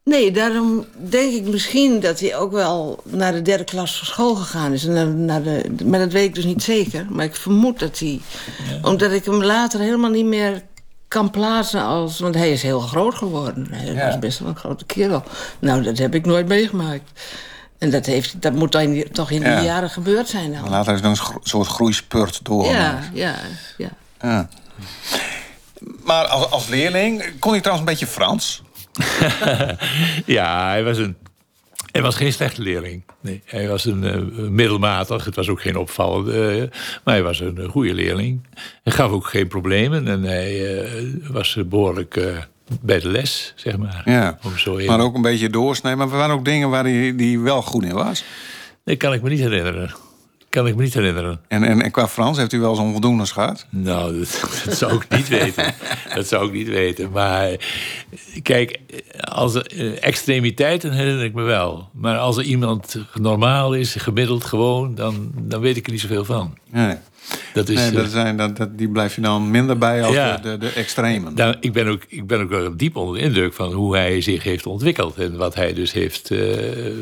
Nee, 0.03 0.31
daarom 0.31 0.85
denk 0.95 1.33
ik 1.33 1.43
misschien 1.43 1.99
dat 1.99 2.19
hij 2.19 2.35
ook 2.37 2.51
wel 2.51 3.03
naar 3.03 3.31
de 3.31 3.41
derde 3.41 3.63
klas 3.63 3.97
van 3.97 4.07
school 4.07 4.35
gegaan 4.35 4.73
is. 4.73 4.85
En 4.85 4.93
naar, 4.93 5.07
naar 5.07 5.43
de, 5.43 5.85
maar 5.85 5.99
dat 5.99 6.11
weet 6.11 6.27
ik 6.27 6.35
dus 6.35 6.45
niet 6.45 6.63
zeker. 6.63 7.05
Maar 7.09 7.25
ik 7.25 7.35
vermoed 7.35 7.79
dat 7.79 7.99
hij... 7.99 8.21
Omdat 8.81 9.11
ik 9.11 9.25
hem 9.25 9.43
later 9.43 9.79
helemaal 9.79 10.09
niet 10.09 10.25
meer 10.25 10.61
kan 11.13 11.29
plaatsen 11.29 11.83
als... 11.83 12.19
Want 12.19 12.35
hij 12.35 12.51
is 12.51 12.61
heel 12.61 12.79
groot 12.79 13.15
geworden. 13.15 13.67
Hij 13.71 13.93
Ja. 13.93 14.05
was 14.05 14.19
best 14.19 14.39
wel 14.39 14.47
een 14.47 14.55
grote 14.55 14.85
kerel. 14.85 15.23
Nou, 15.59 15.83
dat 15.83 15.97
heb 15.97 16.15
ik 16.15 16.25
nooit 16.25 16.47
meegemaakt. 16.47 17.21
En 17.77 17.89
dat, 17.89 18.05
heeft, 18.05 18.41
dat 18.41 18.53
moet 18.53 18.71
dan 18.71 19.03
toch 19.11 19.31
in 19.31 19.39
die 19.39 19.49
Ja. 19.49 19.61
jaren 19.63 19.89
gebeurd 19.89 20.27
zijn 20.29 20.53
dan. 20.53 20.69
Later 20.69 20.93
is 20.93 20.99
er 20.99 21.05
een 21.05 21.17
soort 21.43 21.67
groeispurt 21.67 22.39
door. 22.45 22.65
Ja, 22.65 22.99
ja, 23.13 23.35
ja. 23.77 23.89
Ja. 24.21 24.47
Maar 26.03 26.25
als, 26.25 26.49
als 26.51 26.67
leerling 26.67 27.23
kon 27.39 27.51
hij 27.51 27.61
trouwens 27.61 27.87
een 27.89 27.93
beetje 27.97 28.13
Frans. 28.13 28.61
Ja, 30.25 30.67
hij 30.67 30.83
was 30.83 30.97
een. 30.97 31.17
Hij 31.93 32.01
was 32.01 32.15
geen 32.15 32.33
slechte 32.33 32.61
leerling. 32.61 33.03
Nee, 33.21 33.41
hij 33.45 33.67
was 33.67 33.85
een 33.85 34.03
eh, 34.03 34.21
middelmatig. 34.49 35.25
Het 35.25 35.35
was 35.35 35.49
ook 35.49 35.61
geen 35.61 35.75
opvallende. 35.77 36.51
eh, 36.71 36.79
maar 37.03 37.13
hij 37.13 37.23
was 37.23 37.39
een 37.39 37.57
eh, 37.57 37.69
goede 37.69 37.93
leerling. 37.93 38.47
Hij 38.83 38.93
gaf 38.93 39.11
ook 39.11 39.27
geen 39.27 39.47
problemen. 39.47 40.07
En 40.07 40.23
hij 40.23 40.87
was 41.31 41.55
eh, 41.57 41.63
behoorlijk 41.63 42.15
eh, 42.15 42.37
bij 42.81 42.99
de 42.99 43.07
les, 43.07 43.53
zeg 43.55 43.77
maar. 43.77 44.01
Ja. 44.05 44.37
Om 44.43 44.57
zo 44.57 44.79
Maar 44.85 44.99
ook 44.99 45.15
een 45.15 45.21
beetje 45.21 45.49
doorsnijden. 45.49 45.99
Maar 46.03 46.11
er 46.11 46.17
waren 46.19 46.35
ook 46.35 46.45
dingen 46.45 46.69
waar 46.69 46.83
hij, 46.83 47.15
die 47.15 47.39
wel 47.39 47.61
goed 47.61 47.83
in 47.83 47.93
was. 47.93 48.23
Nee, 48.85 48.95
kan 48.95 49.13
ik 49.13 49.21
me 49.21 49.29
niet 49.29 49.39
herinneren. 49.39 49.91
Kan 50.53 50.67
ik 50.67 50.75
me 50.75 50.81
niet 50.83 50.93
herinneren. 50.93 51.39
En, 51.47 51.63
en, 51.63 51.81
en 51.81 51.91
qua 51.91 52.07
Frans 52.07 52.37
heeft 52.37 52.53
u 52.53 52.59
wel 52.59 52.75
zo'n 52.75 52.91
voldoende 52.91 53.25
gehad. 53.25 53.65
Nou, 53.69 54.19
dat, 54.19 54.41
dat 54.65 54.77
zou 54.77 54.93
ik 54.95 55.05
niet 55.09 55.27
weten. 55.27 55.73
Dat 56.15 56.27
zou 56.27 56.47
ik 56.47 56.53
niet 56.53 56.67
weten. 56.67 57.11
Maar 57.11 57.49
eh, 57.49 57.57
kijk, 58.41 58.79
als 59.19 59.55
er, 59.55 59.67
eh, 59.67 60.03
extremiteiten 60.07 60.91
herinner 60.91 61.23
ik 61.23 61.33
me 61.33 61.41
wel. 61.43 61.89
Maar 61.93 62.17
als 62.17 62.37
er 62.37 62.43
iemand 62.43 62.97
normaal 63.13 63.73
is, 63.73 63.95
gemiddeld 63.95 64.43
gewoon, 64.43 64.95
dan, 64.95 65.31
dan 65.41 65.61
weet 65.61 65.77
ik 65.77 65.85
er 65.85 65.91
niet 65.91 66.01
zoveel 66.01 66.25
van. 66.25 66.57
Nee, 66.71 66.95
Dat 67.53 67.69
is, 67.69 67.75
nee 67.75 67.89
eh, 67.89 67.95
dat 67.95 68.09
zijn, 68.11 68.37
dat, 68.37 68.57
dat, 68.57 68.77
die 68.77 68.89
blijf 68.89 69.15
je 69.15 69.21
dan 69.21 69.51
minder 69.51 69.77
bij 69.77 70.03
als 70.03 70.13
Ja. 70.15 70.37
de, 70.37 70.57
de, 70.57 70.69
extremen. 70.69 71.33
nou, 71.35 71.55
ik, 71.59 71.73
ben 71.73 71.87
ook, 71.87 72.01
ik 72.07 72.27
ben 72.27 72.41
ook 72.41 72.49
wel 72.49 72.77
diep 72.77 72.95
onder 72.95 73.15
de 73.15 73.21
indruk 73.21 73.53
van 73.53 73.71
hoe 73.73 73.95
hij 73.95 74.21
zich 74.21 74.43
heeft 74.43 74.65
ontwikkeld. 74.65 75.15
En 75.17 75.37
wat 75.37 75.55
hij 75.55 75.73
dus 75.73 75.91
heeft 75.93 76.31
eh, 76.31 76.37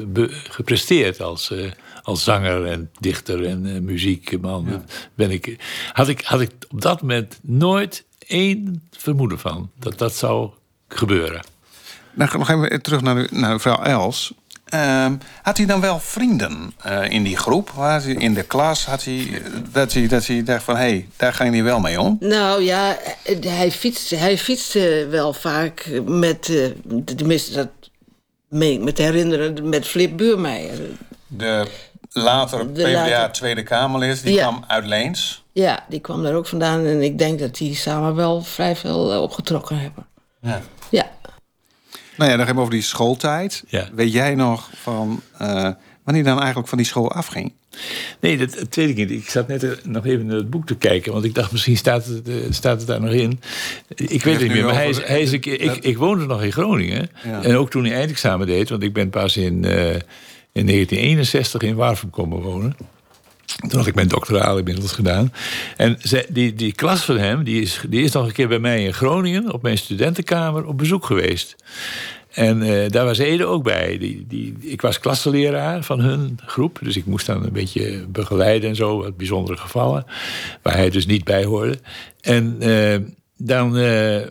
be- 0.08 0.30
gepresteerd 0.50 1.22
als, 1.22 1.52
eh, 1.52 1.72
als 2.04 2.24
zanger 2.24 2.66
en 2.66 2.92
dichter 3.00 3.46
en 3.46 3.66
eh, 3.66 3.82
muziekman. 3.82 4.84
Ben 5.16 5.32
ik, 5.32 5.56
had, 5.94 6.08
ik, 6.08 6.22
had 6.22 6.42
ik 6.42 6.52
op 6.70 6.82
dat 6.82 7.02
moment 7.02 7.40
nooit 7.42 8.06
één 8.28 8.90
vermoeden 8.92 9.40
van 9.40 9.72
dat 9.80 9.98
dat 9.98 10.16
zou 10.16 10.50
gebeuren. 10.88 11.42
Dan 12.16 12.30
gaan 12.30 12.40
we 12.40 12.46
nog 12.46 12.66
even 12.66 12.82
terug 12.82 13.02
naar, 13.02 13.28
naar 13.32 13.52
mevrouw 13.52 13.82
Els. 13.82 14.34
Ehm, 14.72 15.16
had 15.42 15.58
hij 15.58 15.66
dan 15.66 15.82
wel 15.82 16.00
vrienden 16.00 16.74
eh, 16.82 17.10
in 17.10 17.24
die 17.24 17.38
groep? 17.38 17.70
Had 17.70 18.04
hij 18.04 18.14
in 18.14 18.34
de 18.34 18.44
klas? 18.44 18.86
Had 18.86 19.04
hij, 19.04 19.28
eh, 19.34 19.52
dat, 19.72 19.94
hij, 19.94 20.08
dat 20.08 20.28
hij 20.28 20.44
dacht 20.44 20.64
van, 20.64 20.76
hé, 20.76 20.82
hey, 20.82 21.08
daar 21.18 21.34
ging 21.34 21.54
hij 21.54 21.64
wel 21.64 21.80
mee 21.80 22.02
om? 22.02 22.18
Nou 22.20 22.64
ja, 22.64 22.98
hij 23.42 23.72
fietste, 23.72 24.16
hij 24.16 24.38
fietste 24.38 25.08
wel 25.10 25.34
vaak 25.34 26.02
met, 26.06 26.50
eh, 26.50 26.96
tenminste 27.16 27.54
dat 27.54 27.70
meen 28.50 28.74
ik 28.74 28.80
me 28.80 28.94
te 28.94 29.02
herinneren, 29.02 29.70
met 29.70 29.88
Flip 29.88 30.18
Buurmeijer. 30.18 30.80
De 31.28 31.68
later 32.12 32.74
De 32.74 32.82
PvdA 32.84 33.10
later- 33.10 33.32
Tweede 33.32 33.64
Kamerlid, 33.64 34.24
die 34.24 34.34
Ja. 34.34 34.42
kwam 34.48 34.64
uit 34.68 34.86
Leens. 34.86 35.44
Ja, 35.52 35.86
die 35.90 36.00
kwam 36.00 36.24
daar 36.24 36.34
ook 36.36 36.48
vandaan 36.48 36.86
en 36.86 37.02
ik 37.02 37.18
denk 37.18 37.40
dat 37.40 37.56
die 37.58 37.76
samen 37.76 38.16
wel 38.16 38.42
vrij 38.44 38.76
veel 38.76 39.12
eh, 39.14 39.22
opgetrokken 39.22 39.80
hebben. 39.80 40.06
Ja. 40.42 40.62
Ja. 40.90 41.10
Nou 42.18 42.32
ja, 42.32 42.38
dan 42.38 42.46
hebben 42.46 42.56
we 42.56 42.60
over 42.62 42.74
die 42.74 42.82
schooltijd. 42.84 43.64
Ja. 43.68 43.88
Weet 43.94 44.12
jij 44.12 44.36
nog 44.36 44.70
van... 44.82 45.22
eh, 45.38 45.70
wanneer 46.04 46.24
dan 46.24 46.38
eigenlijk 46.38 46.68
van 46.68 46.78
die 46.78 46.88
school 46.88 47.12
afging? 47.12 47.54
Nee, 48.20 48.38
dat, 48.38 48.54
dat 48.54 48.76
weet 48.76 48.90
ik 48.90 48.96
niet. 48.96 49.12
Ik 49.12 49.30
zat 49.30 49.48
net 49.48 49.64
eh, 49.64 49.70
nog 49.84 50.06
even 50.06 50.26
naar 50.26 50.36
het 50.36 50.50
boek 50.50 50.66
te 50.66 50.76
kijken, 50.76 51.12
want 51.14 51.26
ik 51.26 51.36
dacht 51.36 51.52
misschien 51.52 51.78
staat 51.78 52.06
het, 52.06 52.30
staat 52.50 52.78
het 52.78 52.88
daar 52.88 53.02
nog 53.02 53.12
in. 53.12 53.42
Ik 53.96 54.24
weet 54.24 54.34
het 54.34 54.44
niet 54.44 54.52
meer, 54.52 54.66
maar 54.66 54.74
hij 54.74 54.90
is, 54.90 55.04
hij 55.04 55.22
is 55.22 55.32
een 55.32 55.40
keer, 55.40 55.62
ik, 55.62 55.76
ik 55.78 55.98
woonde 55.98 56.26
nog 56.26 56.44
in 56.44 56.52
Groningen. 56.52 57.10
Ja. 57.24 57.44
En 57.44 57.56
ook 57.56 57.70
toen 57.70 57.86
hij 57.86 57.96
eindexamen 57.96 58.48
deed, 58.48 58.70
want 58.70 58.84
ik 58.84 58.94
ben 58.94 59.10
pas 59.10 59.38
in, 59.38 59.66
eh, 59.66 59.96
in 60.54 60.66
1961 60.66 61.62
in 61.62 61.76
Warfum 61.76 62.10
komen 62.10 62.42
wonen. 62.42 62.76
Toen 63.68 63.80
had 63.80 63.88
ik 63.88 63.96
mijn 63.96 64.08
doctoraal 64.08 64.58
inmiddels 64.58 64.92
gedaan. 64.92 65.34
En 65.78 65.98
zij- 66.02 66.26
die, 66.30 66.54
die 66.54 66.74
klas 66.74 67.06
van 67.06 67.18
hem, 67.18 67.44
die 67.44 67.62
is, 67.62 67.82
die 67.90 68.04
is 68.04 68.12
nog 68.12 68.26
een 68.28 68.34
keer 68.34 68.48
bij 68.48 68.60
mij 68.60 68.84
in 68.84 68.94
Groningen... 68.94 69.54
op 69.54 69.62
mijn 69.62 69.78
studentenkamer 69.78 70.66
op 70.66 70.78
bezoek 70.78 71.06
geweest. 71.06 71.56
En 72.32 72.62
eh, 72.62 72.90
daar 72.90 73.06
was 73.06 73.18
Ede 73.18 73.46
ook 73.46 73.64
bij. 73.64 73.98
Die, 73.98 74.26
die, 74.28 74.56
ik 74.60 74.82
was 74.82 75.00
klassenleraar 75.00 75.84
van 75.84 76.00
hun 76.00 76.40
groep. 76.46 76.80
Dus 76.82 76.98
ik 76.98 77.06
moest 77.06 77.26
dan 77.26 77.44
een 77.46 77.54
beetje 77.54 78.06
begeleiden 78.08 78.70
en 78.70 78.76
zo. 78.76 78.98
Wat 79.02 79.18
bijzondere 79.18 79.58
gevallen. 79.58 80.06
Waar 80.62 80.76
hij 80.76 80.90
dus 80.90 81.06
niet 81.06 81.24
bij 81.24 81.44
hoorde. 81.46 81.80
En 82.22 82.56
eh, 82.60 82.98
dan... 83.38 83.78
eh, 83.78 84.22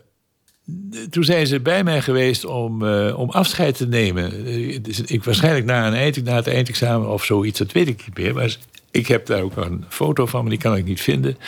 toen 1.10 1.24
zijn 1.24 1.46
ze 1.46 1.60
bij 1.60 1.84
mij 1.84 2.02
geweest 2.02 2.44
om, 2.44 2.86
eh, 2.86 3.18
om 3.18 3.30
afscheid 3.30 3.76
te 3.76 3.86
nemen. 3.86 4.46
Eh, 4.46 4.78
dus 4.82 5.00
ik 5.00 5.24
waarschijnlijk 5.24 5.66
na, 5.66 5.86
een 5.86 5.94
eind, 5.94 6.24
na 6.24 6.34
het 6.34 6.46
eindexamen 6.46 7.08
of 7.08 7.24
zoiets, 7.24 7.58
dat 7.58 7.72
weet 7.72 7.88
ik 7.88 8.02
niet 8.06 8.18
meer. 8.18 8.34
Maar 8.34 8.56
ik 8.90 9.06
heb 9.06 9.26
daar 9.26 9.42
ook 9.42 9.56
een 9.56 9.84
foto 9.88 10.26
van, 10.26 10.40
maar 10.40 10.50
die 10.50 10.58
kan 10.58 10.76
ik 10.76 10.84
niet 10.84 11.00
vinden. 11.00 11.38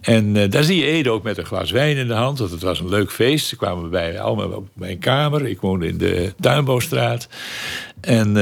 En 0.00 0.36
eh, 0.36 0.50
daar 0.50 0.62
zie 0.62 0.76
je 0.76 0.86
Ede 0.86 1.10
ook 1.10 1.22
met 1.22 1.38
een 1.38 1.46
glas 1.46 1.70
wijn 1.70 1.96
in 1.96 2.06
de 2.06 2.14
hand, 2.14 2.38
want 2.38 2.50
het 2.50 2.62
was 2.62 2.80
een 2.80 2.88
leuk 2.88 3.12
feest. 3.12 3.46
Ze 3.46 3.56
kwamen 3.56 3.90
bij, 3.90 4.20
allemaal 4.20 4.50
op 4.50 4.68
mijn 4.72 4.98
kamer. 4.98 5.46
Ik 5.46 5.60
woonde 5.60 5.86
in 5.86 5.98
de 5.98 6.34
Tuinbouwstraat. 6.40 7.28
En 8.00 8.32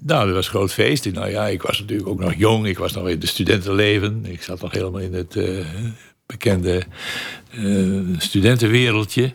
nou, 0.00 0.26
dat 0.26 0.34
was 0.34 0.44
een 0.44 0.52
groot 0.52 0.72
feest. 0.72 1.12
Nou 1.12 1.30
ja, 1.30 1.46
ik 1.46 1.62
was 1.62 1.78
natuurlijk 1.80 2.08
ook 2.08 2.20
nog 2.20 2.34
jong. 2.34 2.66
Ik 2.66 2.78
was 2.78 2.92
nog 2.92 3.08
in 3.08 3.18
de 3.18 3.26
studentenleven. 3.26 4.24
Ik 4.26 4.42
zat 4.42 4.60
nog 4.60 4.72
helemaal 4.72 5.00
in 5.00 5.14
het 5.14 5.36
bekende 6.32 6.82
eh, 7.50 7.64
studentenwereldje. 8.18 9.32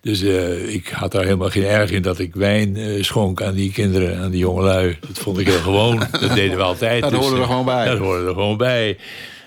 Dus 0.00 0.22
eh, 0.22 0.74
ik 0.74 0.88
had 0.88 1.12
daar 1.12 1.24
helemaal 1.24 1.50
geen 1.50 1.64
erg 1.64 1.90
in 1.90 2.02
dat 2.02 2.18
ik 2.18 2.34
wijn 2.34 2.76
eh, 2.76 3.02
schonk 3.02 3.42
aan 3.42 3.54
die 3.54 3.72
kinderen, 3.72 4.18
aan 4.18 4.30
die 4.30 4.40
jongelui. 4.40 4.96
Dat 5.00 5.18
vond 5.18 5.38
ik 5.38 5.46
heel 5.46 5.60
gewoon. 5.60 5.98
Dat 6.20 6.34
deden 6.34 6.56
we 6.56 6.62
altijd. 6.62 7.02
Dat 7.02 7.10
Dus, 7.10 7.20
hoorde 7.20 7.36
er 7.40 7.46
gewoon 7.46 7.64
bij. 7.64 7.84
Dat 7.84 7.98
hoorde 7.98 8.26
er 8.26 8.32
gewoon 8.32 8.56
bij. 8.56 8.98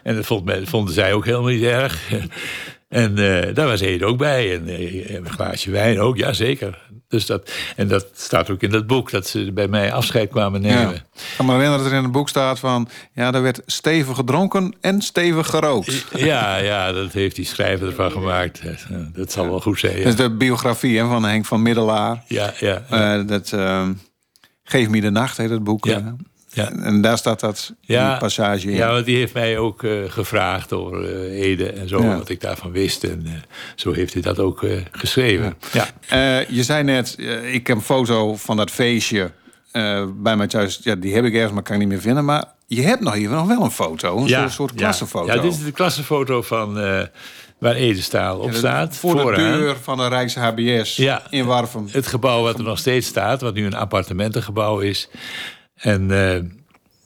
En 0.03 0.15
dat 0.15 0.25
vond 0.25 0.45
men- 0.45 0.67
vonden 0.67 0.93
zij 0.93 1.13
ook 1.13 1.25
helemaal 1.25 1.49
niet 1.49 1.63
erg. 1.63 2.09
En 2.93 3.17
eh, 3.17 3.53
daar 3.55 3.67
was 3.67 3.79
Ede 3.81 4.05
ook 4.05 4.17
bij. 4.17 4.53
En 4.55 4.67
eh, 4.67 5.15
een 5.15 5.29
glaasje 5.29 5.71
wijn 5.71 5.99
ook, 5.99 6.17
ja 6.17 6.33
zeker. 6.33 6.81
Dus 7.07 7.25
dat, 7.25 7.51
en 7.75 7.87
dat 7.87 8.07
staat 8.13 8.49
ook 8.49 8.61
in 8.61 8.69
dat 8.69 8.87
boek, 8.87 9.11
dat 9.11 9.27
ze 9.27 9.51
bij 9.53 9.67
mij 9.67 9.93
afscheid 9.93 10.29
kwamen 10.29 10.61
nemen. 10.61 10.81
Ja. 10.81 10.91
Ik 10.91 11.03
kan 11.37 11.45
me 11.45 11.51
herinneren 11.51 11.83
dat 11.83 11.91
er 11.91 11.97
in 11.97 12.03
het 12.03 12.11
boek 12.11 12.29
staat 12.29 12.59
van... 12.59 12.89
ja, 13.13 13.33
er 13.33 13.41
werd 13.41 13.61
stevig 13.65 14.15
gedronken 14.15 14.75
en 14.81 15.01
stevig 15.01 15.47
gerookt. 15.47 16.05
Ja, 16.15 16.57
ja, 16.57 16.91
dat 16.91 17.13
heeft 17.13 17.35
die 17.35 17.45
schrijver 17.45 17.87
ervan 17.87 18.11
gemaakt. 18.11 18.59
Eh, 18.59 18.95
Dat 19.13 19.31
zal 19.31 19.49
wel 19.49 19.61
goed 19.61 19.79
zijn. 19.79 19.97
Ja, 19.97 20.03
Dat 20.03 20.07
is 20.13 20.15
de 20.15 20.35
biografie 20.35 20.97
hè, 20.99 21.07
van 21.07 21.23
Henk 21.23 21.45
van 21.45 21.61
Middelaar. 21.61 22.23
ja, 22.27 22.53
ja. 22.59 23.23
Dat, 23.23 23.51
ehm, 23.53 23.93
Geef 24.63 24.89
me 24.89 25.01
de 25.01 25.09
nacht 25.09 25.37
heet 25.37 25.49
het 25.49 25.63
boek. 25.63 25.85
Ja. 25.85 26.15
Ja. 26.53 26.71
En 26.71 27.01
daar 27.01 27.17
staat 27.17 27.39
dat 27.39 27.73
Ja, 27.81 28.09
die 28.09 28.19
passage 28.19 28.67
in. 28.69 28.75
Ja, 28.75 28.91
want 28.91 29.05
die 29.05 29.17
heeft 29.17 29.33
mij 29.33 29.57
ook 29.57 29.83
eh, 29.83 29.91
gevraagd 30.07 30.73
over 30.73 31.03
eh, 31.29 31.41
Ede 31.41 31.71
en 31.71 31.87
zo, 31.87 32.01
Ja. 32.01 32.17
wat 32.17 32.29
ik 32.29 32.41
daarvan 32.41 32.71
wist. 32.71 33.03
En 33.03 33.21
eh, 33.25 33.31
zo 33.75 33.91
heeft 33.91 34.13
hij 34.13 34.21
dat 34.21 34.39
ook 34.39 34.65
geschreven. 34.91 35.53
Ja. 35.71 36.43
Je 36.49 36.63
zei 36.63 36.83
net, 36.83 37.15
ik 37.51 37.67
heb 37.67 37.77
een 37.77 37.83
foto 37.83 38.35
van 38.35 38.57
dat 38.57 38.71
feestje 38.71 39.31
bij 40.15 40.35
mij 40.37 40.47
thuis. 40.47 40.79
Ja, 40.83 40.95
die 40.95 41.13
heb 41.15 41.25
ik 41.25 41.33
ergens, 41.33 41.53
maar 41.53 41.63
kan 41.63 41.73
ik 41.73 41.79
niet 41.81 41.89
meer 41.89 42.01
vinden. 42.01 42.25
Maar 42.25 42.45
je 42.67 42.81
hebt 42.81 43.01
nog 43.01 43.13
hier 43.13 43.29
nog 43.29 43.47
wel 43.47 43.63
een 43.63 43.71
foto. 43.71 44.17
Een 44.17 44.29
soort, 44.29 44.51
soort 44.51 44.73
klassenfoto. 44.73 45.33
Ja, 45.33 45.41
dit 45.41 45.51
is 45.53 45.63
de 45.63 45.71
klassenfoto 45.71 46.41
van 46.41 46.73
waar 47.57 47.75
Ede 47.75 48.01
Staal 48.01 48.39
op 48.39 48.53
staat. 48.53 48.95
Voor 48.95 49.15
de 49.35 49.41
deur 49.41 49.75
van 49.81 49.97
de 49.97 50.07
Rijks 50.07 50.35
HBS 50.35 50.95
Ja. 50.95 51.21
in 51.29 51.45
Warfum. 51.45 51.87
Het 51.91 52.07
gebouw 52.07 52.41
wat 52.41 52.57
er 52.57 52.63
nog 52.63 52.77
steeds 52.77 53.07
staat, 53.07 53.41
wat 53.41 53.53
nu 53.53 53.65
een 53.65 53.75
appartementengebouw 53.75 54.79
is. 54.79 55.09
En 55.83 56.11
eh, 56.11 56.39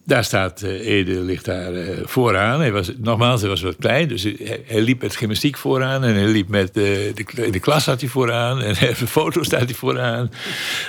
daar 0.04 0.24
staat 0.24 0.62
eh, 0.62 0.88
Ede, 0.88 1.20
ligt 1.20 1.46
daar 1.46 1.74
eh, 1.74 1.98
vooraan. 2.06 2.60
Hij 2.60 2.72
was, 2.72 2.92
nogmaals, 2.98 3.42
hij 3.42 3.50
was 3.50 3.62
wat 3.62 3.76
klein, 3.80 4.08
dus 4.08 4.24
hij, 4.24 4.62
hij 4.66 4.82
liep 4.82 5.02
met 5.02 5.16
gymnastiek 5.16 5.58
vooraan. 5.58 6.04
En 6.04 6.14
hij 6.14 6.26
liep 6.26 6.48
met 6.48 6.74
de, 6.74 7.12
de 7.52 7.60
klas 7.60 7.86
had 7.86 8.00
hij 8.00 8.10
vooraan. 8.10 8.62
En 8.62 8.74
de 9.00 9.08
foto 9.08 9.44
staat 9.44 9.62
hij 9.64 9.74
vooraan. 9.74 10.32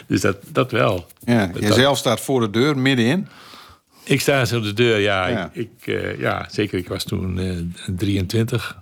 Dus 0.07 0.21
dat, 0.21 0.37
dat 0.53 0.71
wel. 0.71 1.07
Ja, 1.25 1.47
Dat- 1.47 1.63
jezelf 1.63 1.99
staat 1.99 2.21
voor 2.21 2.41
de 2.41 2.51
deur, 2.51 2.79
middenin. 2.79 3.29
Ik 4.05 4.21
sta 4.21 4.45
zo 4.45 4.57
op 4.57 4.63
de 4.63 4.73
deur, 4.73 4.99
ja. 4.99 5.27
Ja. 5.27 5.51
Ik, 5.53 5.69
ik, 5.85 6.19
ja, 6.19 6.47
zeker. 6.51 6.79
Ik 6.79 6.89
was 6.89 7.05
toen 7.05 7.39
eh 7.39 7.57
23. 7.97 8.77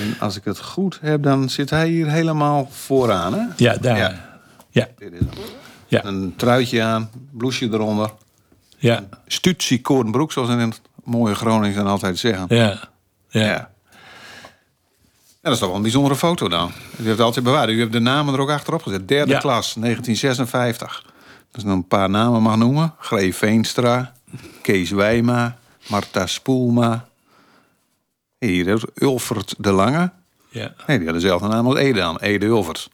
En 0.00 0.16
als 0.20 0.36
ik 0.36 0.44
het 0.44 0.60
goed 0.60 0.98
heb, 1.00 1.22
dan 1.22 1.48
zit 1.48 1.70
hij 1.70 1.88
hier 1.88 2.10
helemaal 2.10 2.68
vooraan. 2.72 3.34
Hè? 3.34 3.40
Ja, 3.56 3.76
daar. 3.76 3.96
Ja. 3.98 4.38
Ja, 4.70 4.88
ja. 5.86 6.04
Een 6.04 6.34
truitje 6.36 6.82
aan, 6.82 7.10
blouseje 7.30 7.72
eronder. 7.72 8.10
ja, 8.78 9.04
Stutsie 9.26 9.80
koornbroek, 9.80 10.32
zoals 10.32 10.48
in 10.48 10.58
het 10.58 10.80
mooie 11.04 11.34
Groningen 11.34 11.76
dan 11.76 11.86
altijd 11.86 12.18
zeggen. 12.18 12.46
ja. 12.48 12.64
ja. 12.64 12.88
Ja. 13.28 13.70
Ja, 15.42 15.52
dat 15.52 15.52
is 15.52 15.58
toch 15.58 15.68
wel 15.68 15.76
een 15.76 15.82
bijzondere 15.82 16.16
foto 16.16 16.48
dan. 16.48 16.70
U 17.00 17.06
heeft 17.06 17.20
altijd 17.20 17.44
bewaard. 17.44 17.68
U 17.70 17.80
hebt 17.80 17.92
de 17.92 17.98
namen 18.00 18.34
er 18.34 18.40
ook 18.40 18.50
achterop 18.50 18.82
gezet. 18.82 19.08
Derde 19.08 19.30
Ja. 19.32 19.38
klas, 19.38 19.74
1956. 19.74 21.04
Dus 21.50 21.64
nog 21.64 21.74
een 21.74 21.86
paar 21.86 22.10
namen 22.10 22.42
mag 22.42 22.56
noemen. 22.56 22.94
Greef 22.98 23.36
Veenstra, 23.36 24.12
Kees 24.62 24.90
Wijma, 24.90 25.56
Marta 25.88 26.26
Spoelma. 26.26 27.08
Hier 28.38 28.82
Ulfert 28.94 29.54
de 29.58 29.72
Lange. 29.72 30.10
ja. 30.48 30.74
Nee, 30.86 30.96
die 30.98 31.06
had 31.06 31.14
dezelfde 31.16 31.48
naam 31.48 31.66
als 31.66 31.76
Ede 31.78 32.02
aan. 32.02 32.18
Ede 32.18 32.46
Ulfert. 32.46 32.88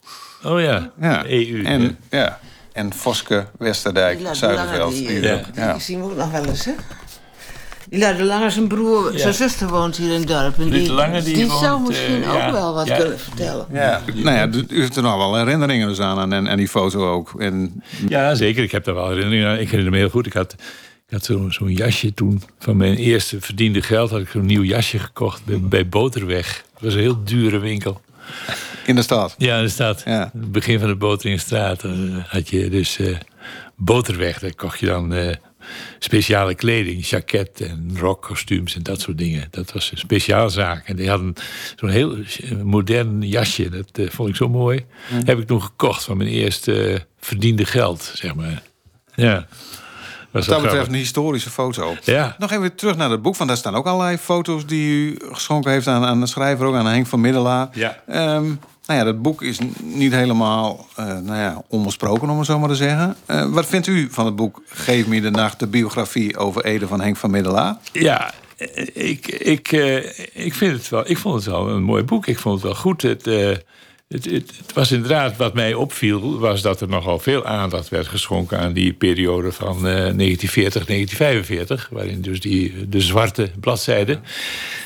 Oh 0.45 0.61
ja, 0.61 0.91
Ja. 1.01 1.25
EU. 1.27 1.63
En, 1.65 1.99
ja. 2.11 2.39
En 2.73 2.93
Voske 2.93 3.47
Westerdijk, 3.59 4.17
Die 4.17 4.27
laat 4.27 4.37
Zuiderveld. 4.37 4.95
die, 4.95 5.21
Die 5.21 5.33
ook, 5.33 5.45
die 5.45 5.63
ja. 5.63 5.79
zien 5.79 5.99
we 5.99 6.05
ook 6.05 6.17
nog 6.17 6.31
wel 6.31 6.45
eens, 6.45 6.65
hè? 6.65 6.73
Die 7.89 8.01
Luid 8.01 8.17
de 8.17 8.25
Lange, 8.25 8.51
zijn 8.51 8.69
broer, 8.69 9.13
zijn 9.15 9.35
zuster 9.35 9.69
woont 9.69 9.97
hier 9.97 10.13
in 10.13 10.19
het 10.19 10.29
dorp. 10.29 10.59
En 10.59 10.71
die, 10.71 10.93
Lange, 10.93 11.23
die 11.23 11.47
zou 11.47 11.71
woont, 11.71 11.89
misschien 11.89 12.23
eh, 12.23 12.31
ook 12.31 12.37
ja, 12.37 12.53
wel 12.53 12.75
wat 12.75 12.87
ja. 12.87 12.97
kunnen 12.97 13.19
vertellen. 13.19 13.67
Ja, 13.73 14.01
nou 14.15 14.37
ja, 14.37 14.49
u 14.69 14.81
heeft 14.81 14.97
er 14.97 15.03
nog 15.03 15.17
wel 15.17 15.37
herinneringen 15.37 15.89
dus 15.89 16.01
aan 16.01 16.33
en, 16.33 16.47
en 16.47 16.57
die 16.57 16.69
foto 16.69 17.13
ook. 17.13 17.41
En 17.41 17.83
Ja, 18.09 18.35
zeker. 18.35 18.63
Ik 18.63 18.73
heb 18.73 18.85
daar 18.85 18.95
wel 18.95 19.09
herinneringen 19.09 19.49
aan. 19.49 19.59
Ik 19.59 19.69
herinner 19.71 19.93
me 19.93 19.99
heel 19.99 20.09
goed. 20.09 20.27
Ik 20.27 20.33
had, 20.33 20.53
ik 21.07 21.11
had 21.11 21.25
zo'n 21.25 21.53
zo'n 21.53 21.73
jasje 21.73 22.15
toen. 22.15 22.43
Van 22.59 22.77
mijn 22.77 22.97
eerste 22.97 23.41
verdiende 23.41 23.83
geld 23.83 24.11
had 24.11 24.21
ik 24.21 24.29
zo'n 24.29 24.47
nieuw 24.47 24.63
jasje 24.63 24.99
gekocht 24.99 25.45
bij, 25.45 25.61
bij 25.61 25.89
Boterweg. 25.89 26.65
Het 26.75 26.83
was 26.83 26.95
een 26.95 27.01
heel 27.01 27.25
dure 27.25 27.59
winkel. 27.59 28.01
In 28.87 28.95
de 28.95 29.03
stad. 29.03 29.35
Ja, 29.39 29.61
er 29.61 29.71
staat 29.71 30.03
Ja. 30.05 30.31
het 30.33 30.53
begin 30.53 30.79
van 30.79 30.89
de 30.89 30.97
Boteringstraat. 30.97 31.81
Dan 31.81 32.25
had 32.29 32.49
je 32.49 32.69
dus 32.71 32.99
eh, 32.99 33.17
Boterweg. 33.77 34.39
Daar 34.39 34.55
kocht 34.55 34.79
je 34.81 34.87
dan 34.87 35.13
eh, 35.15 35.35
speciale 35.99 36.55
kleding. 36.55 37.07
Jacket 37.09 37.61
en 37.61 37.91
rockkostuums 37.99 38.75
en 38.75 38.83
dat 38.83 39.01
soort 39.01 39.19
dingen. 39.19 39.47
Dat 39.51 39.73
was 39.73 39.91
een 39.93 39.99
speciaalzaak. 39.99 40.89
En 40.89 40.97
die 40.97 41.09
hadden 41.09 41.35
zo'n 41.77 41.89
heel 41.89 42.17
modern 42.63 43.23
jasje. 43.23 43.69
Dat 43.69 43.89
eh, 43.93 44.09
vond 44.11 44.29
ik 44.29 44.37
zo 44.37 44.49
mooi. 44.49 44.85
Heb 45.25 45.39
ik 45.39 45.47
toen 45.47 45.63
gekocht 45.63 46.05
van 46.05 46.17
mijn 46.17 46.29
eerste 46.31 46.85
eh, 46.93 47.01
verdiende 47.21 47.65
geld, 47.65 48.11
zeg 48.15 48.35
maar. 48.35 48.63
Ja. 49.15 49.47
Was 50.33 50.47
Wat 50.47 50.55
dat 50.55 50.63
betreft 50.63 50.89
een 50.89 50.95
historische 50.95 51.51
foto. 51.51 51.95
Ja. 52.03 52.37
Nog 52.39 52.51
even 52.51 52.75
terug 52.75 52.97
naar 52.97 53.11
het 53.11 53.23
boek, 53.23 53.37
want 53.37 53.49
daar 53.49 53.59
staan 53.59 53.75
ook 53.75 53.87
allerlei 53.87 54.17
foto's 54.19 54.67
die 54.67 54.89
u 54.93 55.17
geschonken 55.33 55.71
heeft 55.71 55.87
aan, 55.87 56.05
aan 56.05 56.21
de 56.21 56.27
schrijver, 56.27 56.67
ook 56.67 56.75
aan 56.75 56.87
Henk 56.87 57.07
van 57.07 57.21
Middelaar. 57.21 57.69
Ja. 57.73 57.99
Ehm, 58.07 58.45
nou 58.87 58.99
ja, 58.99 59.05
dat 59.05 59.23
boek 59.23 59.43
is 59.43 59.59
niet 59.83 60.13
helemaal 60.13 60.87
eh, 60.97 61.07
nou 61.07 61.39
ja, 61.39 61.63
onbesproken, 61.69 62.31
om 62.31 62.39
het 62.39 62.47
zo 62.47 62.59
maar 62.59 62.69
te 62.69 62.75
zeggen. 62.75 63.17
Eh, 63.27 63.47
wat 63.47 63.67
vindt 63.67 63.87
u 63.87 64.09
van 64.11 64.27
het 64.27 64.37
boek 64.37 64.63
Geef 64.69 65.07
me 65.07 65.21
de 65.21 65.31
nacht, 65.31 65.59
de 65.59 65.67
biografie 65.67 66.37
over 66.37 66.65
Ede 66.65 66.87
van 66.87 67.01
Henk 67.01 67.17
van 67.17 67.31
Middelaar? 67.31 67.77
Ja, 67.93 68.33
ik, 68.93 69.27
ik, 69.27 69.73
eh, 69.73 69.97
ik, 70.47 70.55
vind 70.55 70.77
het 70.77 70.89
wel, 70.89 71.11
ik 71.11 71.19
vond 71.19 71.35
het 71.35 71.45
wel 71.45 71.69
een 71.69 71.83
mooi 71.83 72.03
boek. 72.03 72.27
Ik 72.27 72.39
vond 72.39 72.55
het 72.55 72.65
wel 72.65 72.75
goed. 72.75 73.03
Het, 73.03 73.27
het, 74.13 74.25
het, 74.25 74.53
het 74.57 74.73
was 74.75 74.93
inderdaad 74.93 75.37
wat 75.37 75.55
mij 75.55 75.75
opviel, 75.75 76.39
was 76.39 76.63
dat 76.63 76.81
er 76.81 76.89
nogal 76.89 77.19
veel 77.19 77.45
aandacht 77.45 77.89
werd 77.89 78.07
geschonken 78.07 78.59
aan 78.59 78.73
die 78.73 78.93
periode 78.93 79.53
van 79.53 79.77
eh 79.77 79.83
1940, 79.83 80.87
1945, 80.87 81.89
waarin 81.91 82.21
dus 82.21 82.41
die, 82.41 82.89
de 82.89 83.01
zwarte 83.01 83.51
bladzijde. 83.61 84.21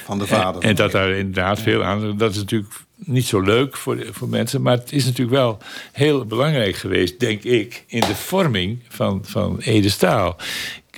Van 0.04 0.18
de 0.18 0.26
vader. 0.26 0.62
En, 0.62 0.68
en 0.68 0.74
dat 0.74 0.90
daar 0.90 1.10
inderdaad 1.10 1.60
veel 1.60 1.84
aan. 1.84 2.16
Dat 2.16 2.30
is 2.30 2.36
natuurlijk 2.36 2.74
niet 2.96 3.26
zo 3.26 3.40
leuk 3.40 3.76
voor, 3.76 4.06
voor 4.10 4.28
mensen. 4.28 4.62
Maar 4.62 4.76
het 4.76 4.92
is 4.92 5.04
natuurlijk 5.04 5.36
wel 5.36 5.58
heel 5.92 6.24
belangrijk 6.24 6.76
geweest, 6.76 7.20
denk 7.20 7.42
ik, 7.42 7.84
in 7.86 8.00
de 8.00 8.14
vorming 8.14 8.78
van, 8.88 9.20
van 9.24 9.58
Ede 9.58 9.88
Staal. 9.88 10.36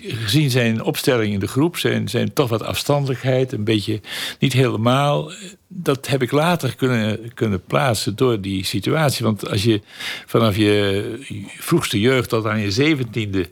Gezien 0.02 0.50
zijn 0.50 0.82
opstelling 0.82 1.32
in 1.32 1.40
de 1.40 1.46
groep, 1.46 1.76
zijn, 1.76 2.08
zijn 2.08 2.32
toch 2.32 2.48
wat 2.48 2.62
afstandelijkheid, 2.62 3.52
een 3.52 3.64
beetje 3.64 4.00
niet 4.38 4.52
helemaal. 4.52 5.32
Dat 5.68 6.06
heb 6.06 6.22
ik 6.22 6.30
later 6.30 6.76
kunnen, 6.76 7.34
kunnen 7.34 7.62
plaatsen 7.62 8.16
door 8.16 8.40
die 8.40 8.64
situatie. 8.64 9.24
Want 9.24 9.50
als 9.50 9.62
je 9.62 9.80
vanaf 10.26 10.56
je 10.56 11.46
vroegste 11.58 12.00
jeugd 12.00 12.28
tot 12.28 12.46
aan 12.46 12.60
je 12.60 12.70
zeventiende 12.70 13.48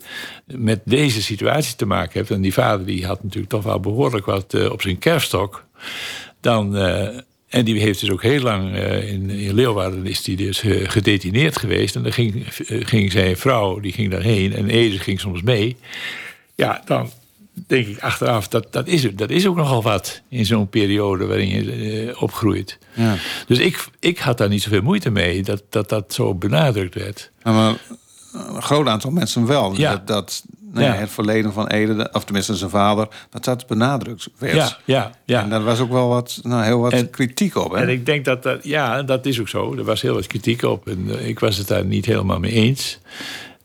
met 0.46 0.80
deze 0.84 1.22
situatie 1.22 1.76
te 1.76 1.86
maken 1.86 2.18
hebt, 2.18 2.30
en 2.30 2.40
die 2.40 2.52
vader 2.52 2.86
die 2.86 3.06
had 3.06 3.22
natuurlijk 3.22 3.52
toch 3.52 3.62
wel 3.62 3.80
behoorlijk 3.80 4.26
wat 4.26 4.54
uh, 4.54 4.70
op 4.70 4.82
zijn 4.82 4.98
kerststok, 4.98 5.64
dan. 6.40 6.76
Uh, 6.76 7.08
en 7.46 7.64
die 7.64 7.80
heeft 7.80 8.00
dus 8.00 8.10
ook 8.10 8.22
heel 8.22 8.40
lang 8.40 8.74
uh, 8.74 9.12
in, 9.12 9.30
in, 9.30 9.54
Leeuwarden 9.54 10.06
is 10.06 10.22
die 10.22 10.36
dus 10.36 10.62
gedetineerd 10.66 11.58
geweest. 11.58 11.96
En 11.96 12.02
dan 12.02 12.12
ging, 12.12 12.44
ging 12.66 13.12
zijn 13.12 13.36
vrouw, 13.36 13.80
die 13.80 13.92
ging 13.92 14.10
daarheen. 14.10 14.54
En 14.54 14.68
Ede 14.68 14.98
ging 14.98 15.20
soms 15.20 15.42
mee. 15.42 15.76
Ja, 16.56 16.82
dan 16.84 17.10
denk 17.66 17.86
ik 17.86 18.00
achteraf, 18.00 18.48
dat, 18.48 18.66
dat, 18.70 18.86
is, 18.86 19.14
dat 19.14 19.30
is 19.30 19.46
ook 19.46 19.56
nogal 19.56 19.82
wat 19.82 20.20
in 20.28 20.46
zo'n 20.46 20.68
periode 20.68 21.26
waarin 21.26 21.48
je 21.48 22.14
opgroeit. 22.18 22.78
Ja. 22.92 23.14
Dus 23.46 23.58
ik, 23.58 23.84
ik 24.00 24.18
had 24.18 24.38
daar 24.38 24.48
niet 24.48 24.62
zoveel 24.62 24.82
moeite 24.82 25.10
mee 25.10 25.42
dat 25.42 25.62
dat, 25.70 25.88
dat 25.88 26.12
zo 26.12 26.34
benadrukt 26.34 26.94
werd. 26.94 27.30
Ja, 27.42 27.52
maar 27.52 27.74
een 28.32 28.62
groot 28.62 28.88
aantal 28.88 29.10
mensen 29.10 29.46
wel. 29.46 29.76
Ja. 29.76 29.90
Dat, 29.90 30.06
dat 30.06 30.44
nee, 30.72 30.84
ja. 30.84 30.94
het 30.94 31.10
verleden 31.10 31.52
van 31.52 31.66
Ede, 31.66 32.08
of 32.12 32.24
tenminste 32.24 32.56
zijn 32.56 32.70
vader, 32.70 33.08
dat 33.30 33.44
dat 33.44 33.66
benadrukt 33.66 34.28
werd. 34.38 34.54
Ja, 34.54 34.78
ja, 34.84 35.10
ja. 35.24 35.42
En 35.42 35.50
daar 35.50 35.64
was 35.64 35.80
ook 35.80 35.90
wel 35.90 36.08
wat, 36.08 36.40
nou, 36.42 36.64
heel 36.64 36.80
wat 36.80 36.92
en, 36.92 37.10
kritiek 37.10 37.56
op. 37.56 37.72
Hè? 37.72 37.80
En 37.80 37.88
ik 37.88 38.06
denk 38.06 38.24
dat 38.24 38.42
dat, 38.42 38.64
ja, 38.64 39.02
dat 39.02 39.26
is 39.26 39.40
ook 39.40 39.48
zo. 39.48 39.76
Er 39.76 39.84
was 39.84 40.02
heel 40.02 40.14
wat 40.14 40.26
kritiek 40.26 40.62
op 40.62 40.88
en 40.88 41.04
uh, 41.06 41.28
ik 41.28 41.38
was 41.38 41.56
het 41.56 41.68
daar 41.68 41.84
niet 41.84 42.06
helemaal 42.06 42.38
mee 42.38 42.52
eens. 42.52 42.98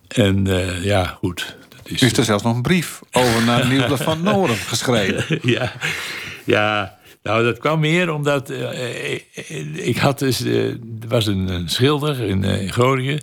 En 0.07 0.45
uh, 0.47 0.83
ja, 0.83 1.05
goed. 1.05 1.55
Is, 1.91 2.01
U 2.01 2.05
heeft 2.05 2.17
er 2.17 2.23
zelfs 2.23 2.43
nog 2.43 2.55
een 2.55 2.61
brief 2.61 2.99
over 3.11 3.43
naar 3.43 3.67
Nieuwsblad 3.67 4.01
van 4.01 4.21
Noorden 4.21 4.55
geschreven. 4.73 5.39
ja, 5.41 5.71
ja. 6.43 6.99
Nou, 7.23 7.43
dat 7.43 7.57
kwam 7.57 7.79
meer 7.79 8.13
omdat 8.13 8.49
uh, 8.49 9.13
ik 9.73 9.97
had 9.97 10.19
dus, 10.19 10.39
er 10.39 10.79
was 11.07 11.25
een, 11.25 11.47
een 11.47 11.69
schilder 11.69 12.19
in, 12.19 12.43
in 12.43 12.71
Groningen, 12.71 13.21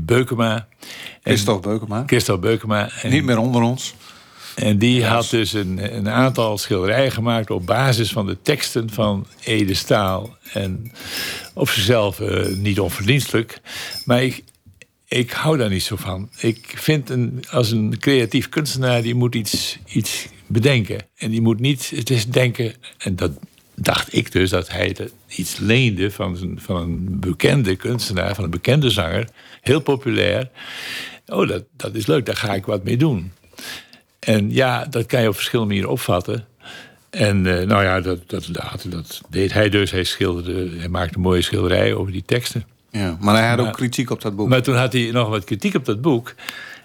Beukema. 0.00 0.66
Christophe 1.22 1.68
Beukema. 1.68 2.02
Christophe 2.06 2.46
Beukema. 2.46 2.88
En, 3.02 3.10
Niet 3.10 3.24
meer 3.24 3.38
onder 3.38 3.62
ons. 3.62 3.94
En 4.54 4.78
die 4.78 4.94
yes. 4.94 5.08
had 5.08 5.30
dus 5.30 5.52
een, 5.52 5.96
een, 5.96 6.08
aantal 6.08 6.58
schilderijen 6.58 7.12
gemaakt 7.12 7.50
op 7.50 7.66
basis 7.66 8.12
van 8.12 8.26
de 8.26 8.36
teksten 8.42 8.90
van 8.90 9.26
Ede 9.44 9.74
Staal. 9.74 10.36
En 10.52 10.92
op 11.54 11.68
zichzelf 11.68 12.20
uh, 12.20 12.46
niet 12.46 12.80
onverdienstelijk. 12.80 13.60
Maar 14.04 14.22
ik, 14.22 14.44
ik 15.08 15.30
hou 15.30 15.56
daar 15.56 15.70
niet 15.70 15.82
zo 15.82 15.96
van. 15.96 16.30
Ik 16.38 16.72
vind 16.76 17.10
een, 17.10 17.44
als 17.50 17.70
een 17.70 17.98
creatief 17.98 18.48
kunstenaar, 18.48 19.02
die 19.02 19.14
moet 19.14 19.34
iets, 19.34 19.78
iets 19.86 20.26
bedenken. 20.46 21.00
En 21.16 21.30
die 21.30 21.40
moet 21.40 21.60
niet, 21.60 21.90
het 21.90 22.10
is 22.10 22.26
denken, 22.26 22.74
en 22.98 23.16
dat 23.16 23.32
dacht 23.74 24.14
ik 24.14 24.32
dus, 24.32 24.50
dat 24.50 24.70
hij 24.70 24.96
iets 25.28 25.56
leende 25.56 26.10
van, 26.10 26.36
een, 26.36 26.60
van 26.60 26.76
een 26.76 27.20
bekende 27.20 27.76
kunstenaar, 27.76 28.34
van 28.34 28.44
een 28.44 28.50
bekende 28.50 28.90
zanger. 28.90 29.28
Heel 29.60 29.80
populair. 29.80 30.50
Oh, 31.26 31.48
dat, 31.48 31.64
dat 31.76 31.94
is 31.94 32.06
leuk, 32.06 32.26
daar 32.26 32.36
ga 32.36 32.54
ik 32.54 32.66
wat 32.66 32.84
mee 32.84 32.96
doen. 32.96 33.32
En 34.18 34.52
ja, 34.52 34.84
dat 34.84 35.06
kan 35.06 35.22
je 35.22 35.28
op 35.28 35.34
verschillende 35.34 35.68
manieren 35.68 35.92
opvatten. 35.92 36.46
En 37.10 37.44
uh, 37.44 37.62
nou 37.62 37.82
ja, 37.82 38.00
dat, 38.00 38.28
dat, 38.30 38.48
dat, 38.52 38.86
dat, 38.88 39.20
deed 39.30 39.52
hij 39.52 39.68
dus. 39.68 39.90
Hij 39.90 40.04
schilderde, 40.04 40.78
hij 40.78 40.88
maakte 40.88 41.18
mooie 41.18 41.42
schilderijen 41.42 41.98
over 41.98 42.12
die 42.12 42.22
teksten. 42.26 42.64
Ja, 42.96 43.16
maar 43.20 43.36
hij 43.36 43.48
had 43.48 43.58
maar, 43.58 43.66
ook 43.66 43.72
kritiek 43.72 44.10
op 44.10 44.20
dat 44.20 44.36
boek. 44.36 44.48
Maar 44.48 44.62
toen 44.62 44.76
had 44.76 44.92
hij 44.92 45.10
nog 45.12 45.28
wat 45.28 45.44
kritiek 45.44 45.74
op 45.74 45.84
dat 45.84 46.00
boek. 46.00 46.34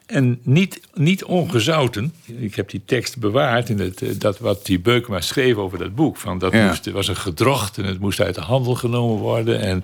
En 0.06 0.39
niet, 0.44 0.82
niet 0.94 1.24
ongezouten. 1.24 2.13
Ik 2.25 2.56
heb 2.56 2.70
die 2.70 2.82
tekst 2.86 3.18
bewaard 3.18 3.70
in 3.70 3.80
het, 3.80 4.03
dat 4.18 4.39
wat 4.39 4.65
die 4.65 4.80
Beukema 4.80 5.22
schreef 5.22 5.56
over 5.56 5.77
dat 5.77 5.96
boek. 5.96 6.18
Van 6.18 6.38
dat 6.38 6.51
ja. 6.51 6.68
moest, 6.68 6.91
was 6.91 7.08
een 7.08 7.15
gedrocht 7.15 7.77
en 7.77 7.86
het 7.86 8.00
moest 8.00 8.22
uit 8.22 8.36
de 8.36 8.41
handel 8.41 8.75
genomen 8.75 9.18
worden. 9.18 9.60
En, 9.60 9.84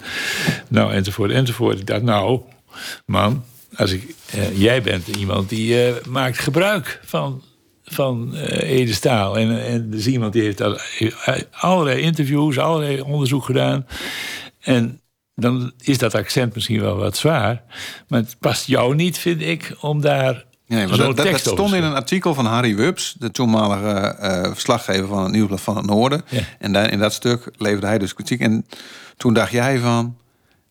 nou, 0.67 0.93
enzovoort, 0.93 1.31
enzovoort. 1.31 1.79
Ik 1.79 1.87
dacht, 1.87 2.01
nou, 2.01 2.41
man, 3.05 3.43
als 3.75 3.91
ik, 3.91 4.15
uh, 4.35 4.59
jij 4.59 4.81
bent 4.81 5.07
iemand 5.07 5.49
die 5.49 5.87
uh, 5.87 5.93
maakt 6.09 6.39
gebruik 6.39 6.99
van, 7.05 7.43
van 7.83 8.29
uh, 8.33 8.69
Ede 8.69 8.93
Staal. 8.93 9.37
En, 9.37 9.65
en 9.65 9.89
dus 9.89 10.07
iemand 10.07 10.33
die 10.33 10.41
heeft 10.41 10.61
allerlei 11.51 12.01
interviews, 12.01 12.59
allerlei 12.59 13.01
onderzoek 13.01 13.45
gedaan. 13.45 13.85
En 14.59 15.01
dan 15.39 15.71
is 15.79 15.97
dat 15.97 16.15
accent 16.15 16.53
misschien 16.53 16.81
wel 16.81 16.95
wat 16.95 17.17
zwaar. 17.17 17.63
Maar 18.07 18.19
het 18.19 18.35
past 18.39 18.67
jou 18.67 18.95
niet, 18.95 19.17
vind 19.17 19.41
ik, 19.41 19.75
om 19.79 20.01
daar. 20.01 20.45
Nee, 20.67 20.87
maar 20.87 20.97
dat, 20.97 21.17
dat, 21.17 21.31
dat 21.31 21.39
stond 21.39 21.73
in 21.73 21.83
een 21.83 21.93
artikel 21.93 22.33
van 22.33 22.45
Harry 22.45 22.75
Wubs, 22.75 23.15
de 23.19 23.31
toenmalige 23.31 24.17
uh, 24.21 24.43
verslaggever 24.51 25.07
van 25.07 25.23
het 25.23 25.31
Nieuwsblad 25.31 25.61
van 25.61 25.77
het 25.77 25.85
Noorden. 25.85 26.21
Ja. 26.29 26.41
En 26.59 26.73
daar, 26.73 26.91
in 26.91 26.99
dat 26.99 27.13
stuk 27.13 27.51
leverde 27.57 27.87
hij 27.87 27.97
dus 27.97 28.13
kritiek. 28.13 28.39
En 28.39 28.65
toen 29.17 29.33
dacht 29.33 29.51
jij 29.51 29.79
van 29.79 30.17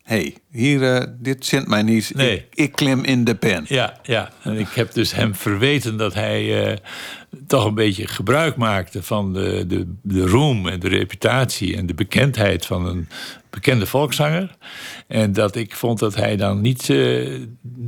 hey, 0.03 0.37
hier, 0.51 0.81
uh, 0.81 1.03
dit 1.19 1.47
zint 1.47 1.69
mij 1.69 1.83
niet. 1.83 2.15
Nee. 2.15 2.37
Ik, 2.37 2.47
ik, 2.55 2.73
klim 2.73 3.05
in 3.05 3.25
de 3.25 3.35
pen. 3.35 3.65
Ja, 3.69 3.99
ja, 4.03 4.31
en 4.43 4.59
ik 4.59 4.69
heb 4.69 4.93
dus 4.93 5.13
hem 5.13 5.35
verweten 5.35 5.97
dat 5.97 6.15
hij 6.15 6.71
uh, 6.71 6.77
toch 7.47 7.65
een 7.65 7.75
beetje 7.75 8.07
gebruik 8.07 8.57
maakte 8.57 9.03
van 9.03 9.33
de, 9.33 9.65
de, 9.67 9.95
de 10.03 10.27
roem 10.27 10.69
en 10.69 10.81
de 10.81 10.89
reputatie 10.89 11.77
en 11.77 11.87
de 11.87 11.95
bekendheid 11.95 12.67
van 12.67 12.87
een 12.87 13.09
bekende 13.51 13.87
volkszanger. 13.87 14.57
En 15.07 15.33
dat 15.33 15.57
ik 15.57 15.75
vond 15.75 15.99
dat 15.99 16.15
hij 16.15 16.37
dan 16.37 16.61
niet 16.61 16.89
uh, 16.89 17.41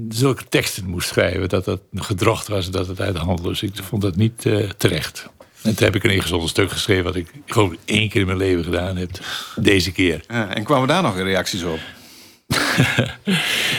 zulke 0.08 0.44
teksten 0.48 0.86
moest 0.86 1.08
schrijven. 1.08 1.48
Dat 1.48 1.64
dat 1.64 1.80
gedrocht 1.94 2.48
was, 2.48 2.70
dat 2.70 2.86
het 2.86 3.00
uit 3.00 3.14
de 3.14 3.20
hand 3.20 3.40
was. 3.40 3.62
Ik 3.62 3.72
vond 3.74 4.02
dat 4.02 4.16
niet 4.16 4.46
terecht. 4.76 5.28
En 5.62 5.74
toen 5.74 5.84
heb 5.84 5.94
ik 5.94 6.04
een 6.04 6.10
ingezonden 6.10 6.48
stuk 6.48 6.70
geschreven... 6.70 7.04
wat 7.04 7.16
ik 7.16 7.30
gewoon 7.46 7.76
één 7.84 8.08
keer 8.08 8.20
in 8.20 8.26
mijn 8.26 8.38
leven 8.38 8.64
gedaan 8.64 8.96
heb. 8.96 9.10
Deze 9.56 9.92
keer. 9.92 10.24
Ja, 10.28 10.54
en 10.54 10.64
kwamen 10.64 10.88
daar 10.88 11.02
nog 11.02 11.16
reacties 11.16 11.62
op? 11.62 11.78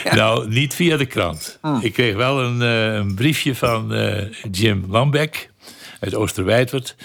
ja. 0.03 0.15
Nou, 0.15 0.49
niet 0.49 0.73
via 0.73 0.97
de 0.97 1.05
krant. 1.05 1.57
Hmm. 1.61 1.79
Ik 1.81 1.93
kreeg 1.93 2.15
wel 2.15 2.43
een, 2.43 2.61
uh, 2.61 2.93
een 2.93 3.15
briefje 3.15 3.55
van 3.55 3.93
uh, 3.93 4.21
Jim 4.51 4.85
Lambeck 4.89 5.49
uit 5.99 6.15
Oosterwijdwerd. 6.15 6.95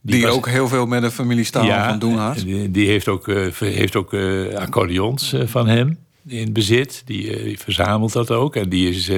Die, 0.00 0.14
die 0.14 0.26
was, 0.26 0.34
ook 0.34 0.48
heel 0.48 0.68
veel 0.68 0.86
met 0.86 1.02
de 1.02 1.10
familie 1.10 1.44
Staal 1.44 1.64
ja, 1.64 1.88
van 1.88 1.98
doen 1.98 2.16
had. 2.16 2.38
Die, 2.38 2.70
die 2.70 2.86
heeft 2.86 3.08
ook, 3.08 3.28
uh, 3.28 3.52
heeft 3.58 3.96
ook 3.96 4.14
accordeons 4.54 5.34
van 5.44 5.68
hem 5.68 5.98
in 6.26 6.52
bezit. 6.52 7.02
Die, 7.04 7.42
die, 7.42 7.58
verzamelt 7.58 8.12
dat 8.12 8.30
ook. 8.30 8.56
En 8.56 8.68
die 8.68 8.88
is, 8.88 9.10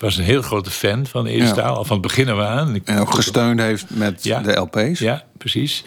was 0.00 0.16
een 0.16 0.24
heel 0.24 0.42
grote 0.42 0.70
fan 0.70 1.06
van 1.06 1.26
Ede 1.26 1.46
Staal. 1.46 1.76
Al 1.76 1.84
van 1.84 1.96
het 1.96 2.06
begin 2.06 2.28
af 2.28 2.38
aan. 2.38 2.80
En 2.84 2.98
ook 2.98 3.14
gesteund 3.14 3.60
heeft 3.60 3.86
met 3.88 4.24
ja, 4.24 4.40
de 4.40 4.52
LP's. 4.52 4.98
Ja, 4.98 5.24
precies. 5.38 5.84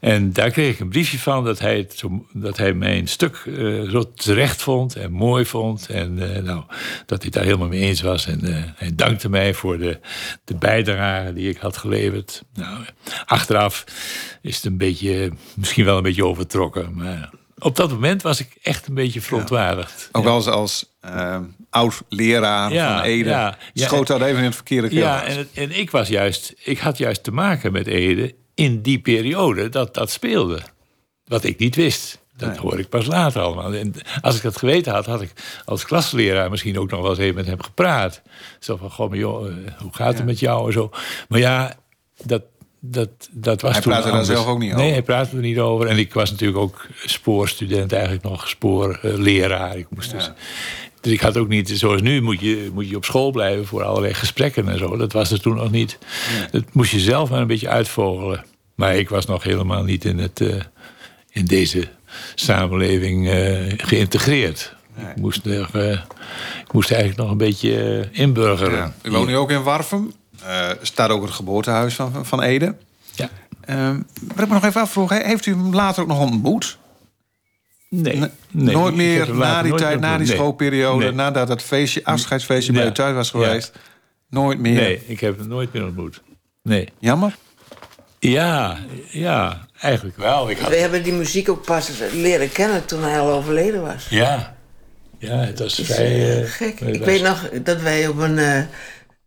En 0.00 0.32
daar 0.32 0.50
kreeg 0.50 0.72
ik 0.72 0.80
een 0.80 0.88
briefje 0.88 1.18
van 1.18 1.44
dat 1.44 1.58
hij, 1.58 1.76
het 1.76 2.02
dat 2.32 2.56
hij 2.56 2.72
mijn 2.72 3.08
stuk 3.08 3.42
uh, 3.46 3.90
zo 3.90 4.12
terecht 4.14 4.62
vond 4.62 4.96
en 4.96 5.12
mooi 5.12 5.44
vond. 5.44 5.88
En 5.88 6.18
uh, 6.18 6.42
nou, 6.42 6.62
dat 7.06 7.22
hij 7.22 7.30
daar 7.30 7.44
helemaal 7.44 7.68
mee 7.68 7.80
eens 7.80 8.00
was. 8.00 8.26
En 8.26 8.40
uh, 8.44 8.56
hij 8.76 8.94
dankte 8.94 9.28
mij 9.28 9.54
voor 9.54 9.78
de, 9.78 10.00
de 10.44 10.54
bijdrage 10.54 11.32
die 11.32 11.48
ik 11.48 11.56
had 11.56 11.76
geleverd. 11.76 12.42
Nou, 12.54 12.84
achteraf 13.26 13.84
is 14.42 14.56
het 14.56 14.64
een 14.64 14.78
beetje, 14.78 15.32
misschien 15.54 15.84
wel 15.84 15.96
een 15.96 16.02
beetje 16.02 16.24
overtrokken. 16.24 16.94
Maar 16.94 17.30
op 17.58 17.76
dat 17.76 17.90
moment 17.90 18.22
was 18.22 18.40
ik 18.40 18.58
echt 18.62 18.86
een 18.86 18.94
beetje 18.94 19.20
verontwaardigd. 19.20 20.08
Ja. 20.12 20.20
Ook 20.20 20.26
als, 20.26 20.46
als 20.46 20.96
oud-leraar 21.70 22.72
ja, 22.72 22.96
van 22.96 23.04
Ede 23.04 23.28
ja, 23.28 23.58
schoot 23.74 24.06
dat 24.06 24.20
even 24.20 24.38
in 24.38 24.44
het 24.44 24.54
verkeerde 24.54 24.88
keel. 24.88 24.98
Ja, 24.98 25.24
en, 25.24 25.48
en 25.54 25.78
ik 25.78 25.90
was 25.90 26.08
juist, 26.08 26.54
ik 26.64 26.78
had 26.78 26.98
juist 26.98 27.22
te 27.22 27.30
maken 27.30 27.72
met 27.72 27.86
Ede 27.86 28.34
in 28.58 28.80
die 28.82 28.98
periode 28.98 29.68
dat 29.68 29.94
dat 29.94 30.10
speelde. 30.10 30.60
Wat 31.24 31.44
ik 31.44 31.58
niet 31.58 31.76
wist. 31.76 32.18
Dat 32.36 32.48
nee. 32.48 32.58
hoor 32.58 32.78
ik 32.78 32.88
pas 32.88 33.06
later 33.06 33.42
allemaal. 33.42 33.74
En 33.74 33.94
als 34.20 34.36
ik 34.36 34.42
dat 34.42 34.56
geweten 34.56 34.92
had, 34.92 35.06
had 35.06 35.22
ik 35.22 35.32
als 35.64 35.84
klasleraar 35.84 36.50
misschien 36.50 36.78
ook 36.78 36.90
nog 36.90 37.00
wel 37.00 37.10
eens 37.10 37.18
even 37.18 37.34
met 37.34 37.46
hem 37.46 37.62
gepraat. 37.62 38.22
Zo 38.58 38.76
van, 38.76 38.90
goh, 38.90 39.08
maar 39.08 39.18
joh, 39.18 39.46
hoe 39.78 39.94
gaat 39.94 40.08
het 40.08 40.18
ja. 40.18 40.24
met 40.24 40.38
jou 40.38 40.66
en 40.66 40.72
zo. 40.72 40.90
Maar 41.28 41.38
ja, 41.38 41.76
dat, 42.22 42.42
dat, 42.80 43.08
dat 43.30 43.60
was 43.60 43.72
hij 43.72 43.80
toen 43.80 43.92
praatte 43.92 44.10
daar 44.10 44.24
zelf 44.24 44.46
ook 44.46 44.58
niet 44.58 44.72
over? 44.72 44.82
Nee, 44.82 44.92
hij 44.92 45.02
praatte 45.02 45.36
er 45.36 45.42
niet 45.42 45.58
over. 45.58 45.86
En 45.86 45.98
ik 45.98 46.14
was 46.14 46.30
natuurlijk 46.30 46.58
ook 46.58 46.86
spoorstudent, 47.04 47.92
eigenlijk 47.92 48.22
nog 48.22 48.48
spoorleraar. 48.48 49.76
Ik 49.76 49.86
moest 49.90 50.10
dus, 50.10 50.30
dus 51.00 51.12
ik 51.12 51.20
had 51.20 51.36
ook 51.36 51.48
niet, 51.48 51.70
zoals 51.70 52.02
nu, 52.02 52.20
moet 52.22 52.40
je, 52.40 52.70
moet 52.72 52.88
je 52.88 52.96
op 52.96 53.04
school 53.04 53.30
blijven 53.30 53.66
voor 53.66 53.82
allerlei 53.82 54.14
gesprekken 54.14 54.68
en 54.68 54.78
zo. 54.78 54.96
Dat 54.96 55.12
was 55.12 55.30
er 55.30 55.40
toen 55.40 55.56
nog 55.56 55.70
niet. 55.70 55.98
Ja. 56.38 56.48
Dat 56.50 56.64
moest 56.72 56.90
je 56.90 57.00
zelf 57.00 57.30
maar 57.30 57.40
een 57.40 57.46
beetje 57.46 57.68
uitvogelen. 57.68 58.44
Maar 58.74 58.96
ik 58.96 59.08
was 59.08 59.26
nog 59.26 59.42
helemaal 59.42 59.82
niet 59.82 60.04
in, 60.04 60.18
het, 60.18 60.40
uh, 60.40 60.54
in 61.30 61.44
deze 61.44 61.88
samenleving 62.34 63.26
uh, 63.26 63.72
geïntegreerd. 63.76 64.74
Nee. 64.94 65.10
Ik, 65.10 65.16
moest, 65.16 65.46
uh, 65.46 65.92
ik 66.64 66.72
moest 66.72 66.90
eigenlijk 66.90 67.20
nog 67.20 67.30
een 67.30 67.36
beetje 67.36 68.08
inburgeren. 68.12 68.76
Ja. 68.76 68.92
U 69.02 69.10
woont 69.10 69.26
nu 69.26 69.36
ook 69.36 69.50
in 69.50 69.62
Warfum. 69.62 70.12
staat 70.82 71.10
ook 71.10 71.22
het 71.22 71.30
geboortehuis 71.30 71.94
van, 71.94 72.26
van 72.26 72.42
Ede. 72.42 72.74
Ja. 73.14 73.30
wat 74.34 74.44
ik 74.44 74.48
me 74.48 74.54
nog 74.54 74.64
even 74.64 74.80
afvroeg, 74.80 75.10
heeft 75.22 75.46
u 75.46 75.50
hem 75.50 75.74
later 75.74 76.02
ook 76.02 76.08
nog 76.08 76.20
ontmoet? 76.20 76.78
Nee, 77.90 78.18
nee, 78.50 78.74
nooit 78.74 78.94
meer 78.94 79.34
na 79.34 79.62
die 79.62 79.74
tijd, 79.74 80.00
na 80.00 80.16
die 80.18 80.26
nee. 80.26 80.36
schoolperiode, 80.36 81.04
nee. 81.04 81.12
nadat 81.14 81.48
het 81.48 81.62
feestje, 81.62 82.04
afscheidsfeestje 82.04 82.72
ja. 82.72 82.78
bij 82.78 82.88
u 82.88 82.92
thuis 82.92 83.14
was 83.14 83.30
geweest. 83.30 83.72
Nooit 84.30 84.58
meer. 84.58 84.74
Nee, 84.74 85.02
ik 85.06 85.20
heb 85.20 85.38
hem 85.38 85.48
nooit 85.48 85.72
meer 85.72 85.84
ontmoet. 85.84 86.22
Nee. 86.62 86.88
Jammer? 86.98 87.36
Ja, 88.18 88.76
ja, 89.10 89.66
eigenlijk 89.80 90.16
wel. 90.16 90.50
Ik 90.50 90.58
had, 90.58 90.68
We 90.70 90.76
hebben 90.76 91.02
die 91.02 91.12
muziek 91.12 91.48
ook 91.48 91.64
pas 91.64 91.90
leren 92.12 92.52
kennen 92.52 92.84
toen 92.86 93.02
hij 93.02 93.20
al 93.20 93.30
overleden 93.32 93.82
was. 93.82 94.06
ja. 94.10 94.56
ja, 95.18 95.36
het 95.36 95.58
was 95.58 95.76
Het 95.76 95.88
is, 95.88 95.94
vrij... 95.94 96.06
eh, 96.06 96.40
eh, 96.42 96.50
gek. 96.50 96.78
het 96.80 96.88
Ik 96.88 96.98
was- 96.98 97.06
weet 97.08 97.22
nog 97.22 97.48
dat 97.62 97.80
wij 97.80 98.06
op 98.08 98.18
een 98.18 98.38
eh, 98.38 98.62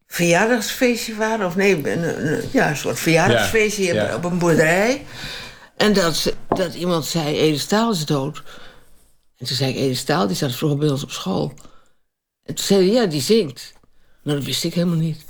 verjaardagsfeestje 0.07 1.15
waren. 1.15 1.45
Of 1.45 1.55
nee, 1.55 1.75
een, 1.91 2.27
een- 2.33 2.41
ja, 2.51 2.69
een 2.69 2.77
soort 2.77 2.99
verjaardagsfeestje 2.99 3.83
Ja, 3.83 3.91
hier 3.91 4.01
ja. 4.01 4.15
op 4.15 4.23
een 4.23 4.37
boerderij. 4.37 5.01
En 5.81 5.93
dat, 5.93 6.33
dat 6.49 6.73
iemand 6.73 7.05
zei, 7.05 7.37
Ede 7.37 7.57
Staal 7.57 7.91
is 7.91 8.05
dood. 8.05 8.43
En 9.37 9.45
toen 9.47 9.55
zei 9.55 9.69
ik, 9.71 9.75
Ede 9.77 9.95
Staal, 9.95 10.27
die 10.27 10.35
zat 10.35 10.51
vroeger 10.51 10.77
bij 10.79 10.89
ons 10.89 11.03
op 11.03 11.11
school. 11.11 11.53
En 12.45 12.55
toen 12.55 12.65
zei 12.65 12.85
hij, 12.85 13.01
ja, 13.01 13.05
die 13.05 13.21
zingt. 13.21 13.73
Nou, 14.23 14.37
dat 14.37 14.45
wist 14.45 14.63
ik 14.63 14.73
helemaal 14.73 14.97
niet. 14.97 15.25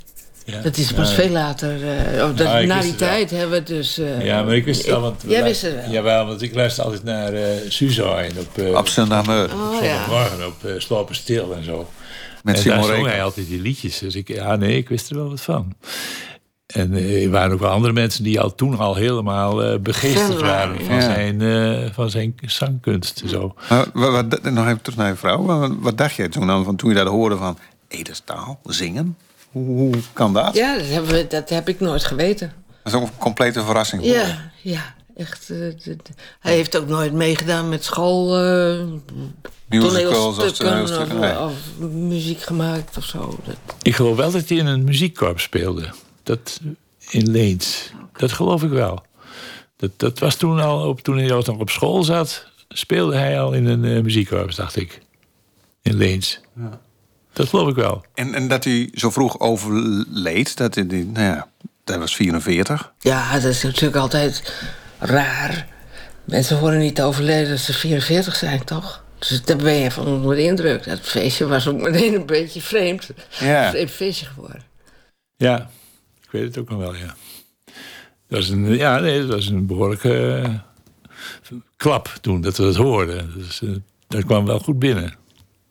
ja. 0.46 0.62
Dat 0.62 0.78
is 0.78 0.92
pas 0.94 1.10
Ja. 1.10 1.16
veel 1.16 1.30
later. 1.30 1.98
eh, 1.98 2.24
oh, 2.24 2.38
dat, 2.38 2.60
ik 2.62 2.68
na 2.68 2.82
die 2.82 2.90
wel. 2.90 2.98
tijd 3.00 3.30
hebben 3.32 3.60
we 3.60 3.64
dus... 3.74 3.98
eh, 3.98 4.26
Ja, 4.26 4.44
maar 4.44 4.56
ik 4.56 4.66
wist 4.66 4.78
het 4.82 4.90
wel. 4.90 5.02
Want 5.02 5.24
Jij 5.28 5.44
wist 5.44 5.62
het 5.62 5.76
wel. 5.76 5.90
Jawel, 5.92 6.26
want 6.26 6.42
ik 6.42 6.54
luister 6.56 6.84
altijd 6.84 7.04
naar 7.04 7.34
eh 7.34 7.70
Suzanne 7.70 8.32
op, 8.40 8.58
eh 8.58 8.78
Op 8.78 8.88
zondagmorgen. 8.88 9.60
Oh 9.60 9.84
ja. 9.84 10.06
op 10.48 10.66
eh 10.66 10.74
Slopen 10.78 11.16
Stil 11.16 11.56
en 11.56 11.64
zo. 11.64 11.90
Met 12.44 12.58
en 12.58 12.64
daar 12.70 12.84
zong 12.84 13.06
hij 13.06 13.24
altijd 13.24 13.48
die 13.48 13.62
liedjes. 13.62 13.98
Dus 13.98 14.16
ik, 14.16 14.28
ja, 14.28 14.56
nee, 14.56 14.78
ik 14.78 14.90
wist 14.90 15.10
er 15.10 15.16
wel 15.16 15.30
wat 15.30 15.42
van. 15.42 15.76
En 16.74 16.94
eh, 16.94 17.24
er 17.24 17.30
waren 17.30 17.54
ook 17.54 17.60
wel 17.60 17.70
andere 17.70 17.94
mensen 17.94 18.24
die 18.24 18.40
al 18.40 18.56
toen 18.56 18.78
al 18.78 18.96
helemaal 18.96 19.64
eh 19.64 19.80
begeesterd 19.80 20.42
waren, 20.42 20.86
van, 20.86 20.96
ja. 20.96 21.02
zijn, 21.02 21.42
eh, 21.42 21.90
van 21.94 22.10
zijn 22.10 22.36
zangkunst. 22.46 23.22
Zo. 23.26 23.56
Maar 23.70 23.88
wat, 23.94 24.26
wat- 24.30 24.52
nog 24.52 24.66
even 24.66 24.82
terug 24.82 24.98
naar 25.00 25.08
je 25.10 25.16
vrouw. 25.16 25.44
Wat, 25.46 25.72
wat 25.80 25.98
dacht 25.98 26.16
jij 26.16 26.30
toen, 26.30 26.48
dan, 26.48 26.64
van, 26.64 26.76
toen 26.76 26.90
je 26.90 26.96
dat 26.96 27.08
hoorde 27.08 27.38
van 27.38 27.58
Edestaal, 27.88 28.60
zingen? 28.64 29.18
Hoe, 29.52 29.66
hoe 29.78 29.94
kan 30.14 30.34
dat? 30.34 30.56
Ja, 30.56 30.78
dat, 30.78 30.88
hebben 30.88 31.12
we, 31.12 31.28
dat 31.28 31.50
heb 31.50 31.70
ik 31.70 31.80
nooit 31.80 32.04
geweten. 32.04 32.54
Dat 32.84 32.94
is 32.94 33.00
ook 33.00 33.06
een 33.08 33.18
complete 33.18 33.64
verrassing. 33.64 34.06
Ja, 34.06 34.52
ja, 34.62 34.96
echt. 35.16 35.48
hij 36.40 36.54
heeft 36.54 36.78
ook 36.78 36.88
nooit 36.88 37.14
meegedaan 37.14 37.70
met 37.70 37.84
school. 37.84 38.38
eh 38.38 38.80
Musicals 39.70 40.38
of 40.38 40.60
of, 41.40 41.54
muziek 41.92 42.42
gemaakt 42.42 42.98
of 42.98 43.04
zo. 43.04 43.40
Dat, 43.46 43.56
Ik 43.82 43.96
geloof 43.96 44.16
wel 44.18 44.32
dat 44.32 44.50
hij 44.50 44.58
in 44.58 44.66
een 44.66 44.84
muziekkorps 44.84 45.44
speelde. 45.44 45.90
Dat 46.32 46.60
in 47.10 47.32
Leens. 47.32 47.91
Dat 48.13 48.32
geloof 48.32 48.63
ik 48.63 48.70
wel. 48.70 49.06
Dat, 49.78 49.91
dat 49.98 50.20
was 50.20 50.36
toen 50.36 50.60
al, 50.60 50.88
op, 50.88 51.02
toen 51.02 51.17
hij 51.17 51.28
nog 51.28 51.48
op 51.48 51.70
school 51.70 52.04
zat, 52.04 52.48
speelde 52.70 53.15
hij 53.15 53.39
al 53.39 53.54
in 53.54 53.65
een 53.65 53.86
eh, 53.86 54.04
muziekkorps, 54.04 54.56
dacht 54.56 54.76
ik. 54.76 55.02
In 55.82 55.96
Leens. 55.96 56.39
Dat 57.34 57.48
geloof 57.48 57.70
ik 57.70 57.76
wel. 57.76 58.06
En, 58.13 58.34
en 58.34 58.48
dat 58.48 58.63
hij 58.63 58.89
zo 58.94 59.10
vroeg 59.10 59.39
overleed, 59.39 60.58
dat, 60.58 60.76
hij 60.76 60.88
die, 60.88 61.06
nou 61.06 61.26
ja, 61.26 61.48
dat 61.84 61.98
was 61.98 62.15
44. 62.15 62.94
ja, 63.00 63.34
dat 63.34 63.44
is 63.44 63.63
natuurlijk 63.63 63.96
altijd 63.96 64.54
raar. 65.00 65.67
Mensen 66.26 66.60
worden 66.60 66.80
niet 66.80 67.02
overleden 67.02 67.52
als 67.52 67.65
ze 67.65 67.74
44 67.74 68.36
zijn, 68.36 68.63
toch? 68.63 69.04
Dus 69.20 69.44
daar 69.44 69.58
ben 69.58 69.74
je 69.74 69.91
van 69.91 70.08
onder 70.08 70.36
de 70.36 70.44
indruk. 70.44 70.84
Dat 70.86 71.00
feestje 71.00 71.48
was 71.48 71.67
ook 71.67 71.82
meteen 71.82 72.13
een 72.13 72.26
beetje 72.26 72.62
vreemd. 72.62 73.10
Ja. 73.39 73.65
Een 73.65 73.72
vreemd 73.72 73.91
feestje 73.91 74.26
geworden. 74.26 74.62
Ja, 75.38 75.70
ik 76.32 76.39
weet 76.39 76.44
het 76.56 76.58
ook 76.58 76.70
nog 76.70 76.80
wel, 76.80 76.96
ja. 76.96 77.15
Dat 78.28 78.39
was 78.39 78.50
een, 78.50 78.76
ja, 78.76 79.00
nee, 79.00 79.20
dat 79.20 79.30
was 79.30 79.48
een 79.48 79.65
behoorlijke 79.65 80.36
eh, 80.44 80.54
klap 81.78 82.08
toen 82.22 82.41
dat 82.41 82.58
we 82.58 82.63
dat 82.63 82.76
hoorden. 82.76 83.34
Dus, 83.38 83.62
eh, 83.62 83.70
dat 84.08 84.26
kwam 84.26 84.46
wel 84.46 84.60
goed 84.60 84.80
binnen. 84.80 85.13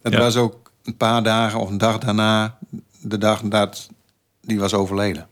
Dat 0.02 0.12
Ja. 0.12 0.18
was 0.18 0.36
ook 0.36 0.70
een 0.84 0.96
paar 0.96 1.22
dagen 1.22 1.60
of 1.60 1.70
een 1.70 1.78
dag 1.78 1.98
daarna, 1.98 2.58
de 3.02 3.18
dag 3.18 3.40
dat 3.42 3.88
die 4.40 4.58
was 4.60 4.74
overleden. 4.74 5.28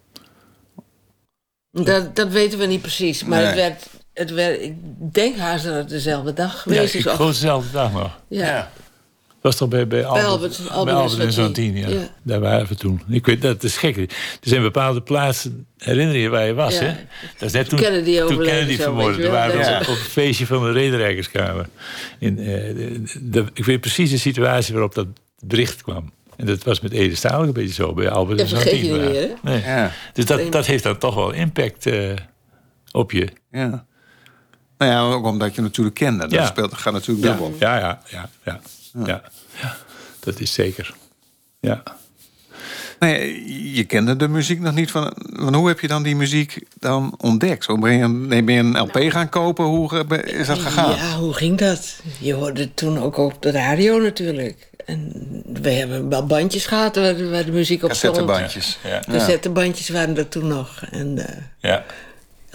Dat, 1.71 2.17
dat 2.17 2.29
weten 2.29 2.59
we 2.59 2.67
niet 2.67 2.81
precies. 2.81 3.25
Maar 3.25 3.39
Nee. 3.39 3.47
het 3.47 3.57
werd, 3.57 3.89
het 4.13 4.31
werd, 4.31 4.61
ik 4.61 4.75
denk 5.15 5.37
haast 5.37 5.65
dat 5.65 5.75
het 5.75 5.89
dezelfde 5.89 6.33
dag 6.33 6.53
Ja, 6.55 6.59
geweest 6.61 6.95
ik 6.95 7.05
is. 7.05 7.13
Geloof 7.13 7.31
dezelfde 7.31 7.71
dag 7.73 7.93
nog. 7.93 8.19
ja. 8.29 8.71
Was 9.41 9.57
toch 9.57 9.69
bij, 9.69 9.87
bij 9.87 10.05
Albert, 10.05 10.27
Albert- 10.27 10.85
bij 10.85 10.95
Albert 10.95 11.19
en 11.19 11.33
Santien, 11.33 11.77
ja. 11.77 11.89
ja. 11.89 12.09
Daar 12.23 12.41
waren 12.41 12.67
we 12.67 12.75
toen. 12.75 13.03
Ik 13.09 13.27
weet 13.27 13.43
dat, 13.43 13.53
het 13.53 13.65
is 13.65 13.77
gek. 13.77 13.97
Er 13.97 14.09
zijn 14.41 14.63
bepaalde 14.63 15.03
plaatsen, 15.03 15.67
herinner 15.79 16.17
je 16.17 16.29
waar 16.29 16.47
je 16.47 16.55
was, 16.55 16.75
Ja. 16.79 16.81
hè? 16.85 16.95
Dat 17.39 17.49
is 17.49 17.53
net 17.53 17.69
toen, 17.69 17.79
Kennedy 17.79 18.15
toen 18.17 18.23
overleden 18.23 18.53
Kennedy 18.55 18.77
vermoord. 18.83 19.17
We 19.17 19.23
wel. 19.23 19.31
waren 19.31 19.59
Ja. 19.59 19.75
op, 19.77 19.81
op 19.81 19.89
een 19.89 19.95
feestje 19.97 20.47
van 20.47 20.63
de 20.63 20.73
Rederijkerskamer. 20.73 21.69
In, 22.19 22.39
eh, 22.39 22.45
de, 22.47 23.03
de- 23.23 23.45
ik 23.55 23.65
weet 23.65 23.81
precies 23.81 24.11
de 24.11 24.19
situatie 24.19 24.73
waarop 24.75 24.95
dat 24.95 25.07
bericht 25.41 25.83
kwam. 25.83 26.13
En 26.37 26.47
dat 26.47 26.63
was 26.63 26.81
met 26.81 26.93
Ede 26.93 27.15
Staal 27.15 27.43
een 27.43 27.53
beetje 27.53 27.75
zo, 27.75 27.95
bij 27.95 28.11
Albert 28.11 28.41
en 28.41 28.49
Santien. 28.49 28.97
Nee. 29.43 29.63
Dus 30.13 30.25
dat, 30.25 30.53
dat 30.53 30.67
heeft 30.67 30.83
dan 30.83 30.99
toch 30.99 31.15
wel 31.15 31.31
impact 31.33 31.87
eh, 31.87 32.11
op 32.93 33.13
je. 33.13 33.29
ja. 33.53 33.87
Nou 34.79 34.91
ja, 34.93 35.01
ook 35.01 35.25
omdat 35.25 35.55
je 35.55 35.61
natuurlijk 35.63 35.97
kende. 35.97 36.19
Dat 36.19 36.31
Ja. 36.31 36.47
speelt, 36.47 36.75
gaat 36.75 36.93
natuurlijk 36.93 37.27
Ja, 37.27 37.33
dubbel. 37.33 37.57
ja, 37.59 37.79
ja, 37.79 38.01
ja, 38.45 38.61
ja, 38.93 39.07
ja. 39.07 39.23
ja. 39.61 39.77
Dat 40.21 40.41
is 40.41 40.53
zeker. 40.53 40.95
Ja. 41.61 41.83
Nee, 42.99 43.73
je 43.75 43.85
kende 43.85 44.17
de 44.17 44.29
muziek 44.29 44.61
nog 44.61 44.75
niet. 44.75 44.91
Van, 44.91 45.13
van 45.33 45.55
hoe 45.55 45.69
heb 45.69 45.81
je 45.81 45.89
dan 45.89 46.03
die 46.03 46.17
muziek 46.17 46.59
dan 46.79 47.15
ontdekt? 47.19 47.65
Hoe 47.65 47.79
ben, 47.79 47.93
je, 47.93 48.03
een- 48.05 48.27
nee, 48.29 48.43
ben 48.45 48.55
je 48.55 48.61
een 48.61 48.79
LP 48.79 48.99
gaan 49.09 49.29
kopen? 49.29 49.65
Hoe 49.65 50.05
eh, 50.09 50.41
is 50.41 50.47
dat 50.47 50.59
gegaan? 50.59 50.95
Ja, 50.97 51.17
hoe 51.17 51.35
ging 51.35 51.59
dat? 51.59 51.97
Je 52.21 52.33
hoorde 52.33 52.61
het 52.61 52.77
toen 52.77 52.99
ook 52.99 53.17
op 53.17 53.43
de 53.43 53.51
radio 53.51 53.99
natuurlijk. 54.01 54.71
En 54.87 55.13
we 55.63 55.71
hebben 55.71 56.09
wel 56.09 56.27
bandjes 56.27 56.67
gehad 56.67 56.97
waar, 56.97 57.17
de- 57.17 57.29
waar 57.31 57.45
de 57.45 57.53
muziek 57.53 57.83
op 57.83 57.93
stond. 57.93 58.17
Cassettebandjes. 58.17 58.79
Ja. 58.85 59.03
Cassettebandjes 59.13 59.89
waren 59.89 60.17
er 60.17 60.29
toen 60.29 60.47
nog. 60.47 60.83
En 60.91 61.27
eh, 61.29 61.37
ja. 61.59 61.85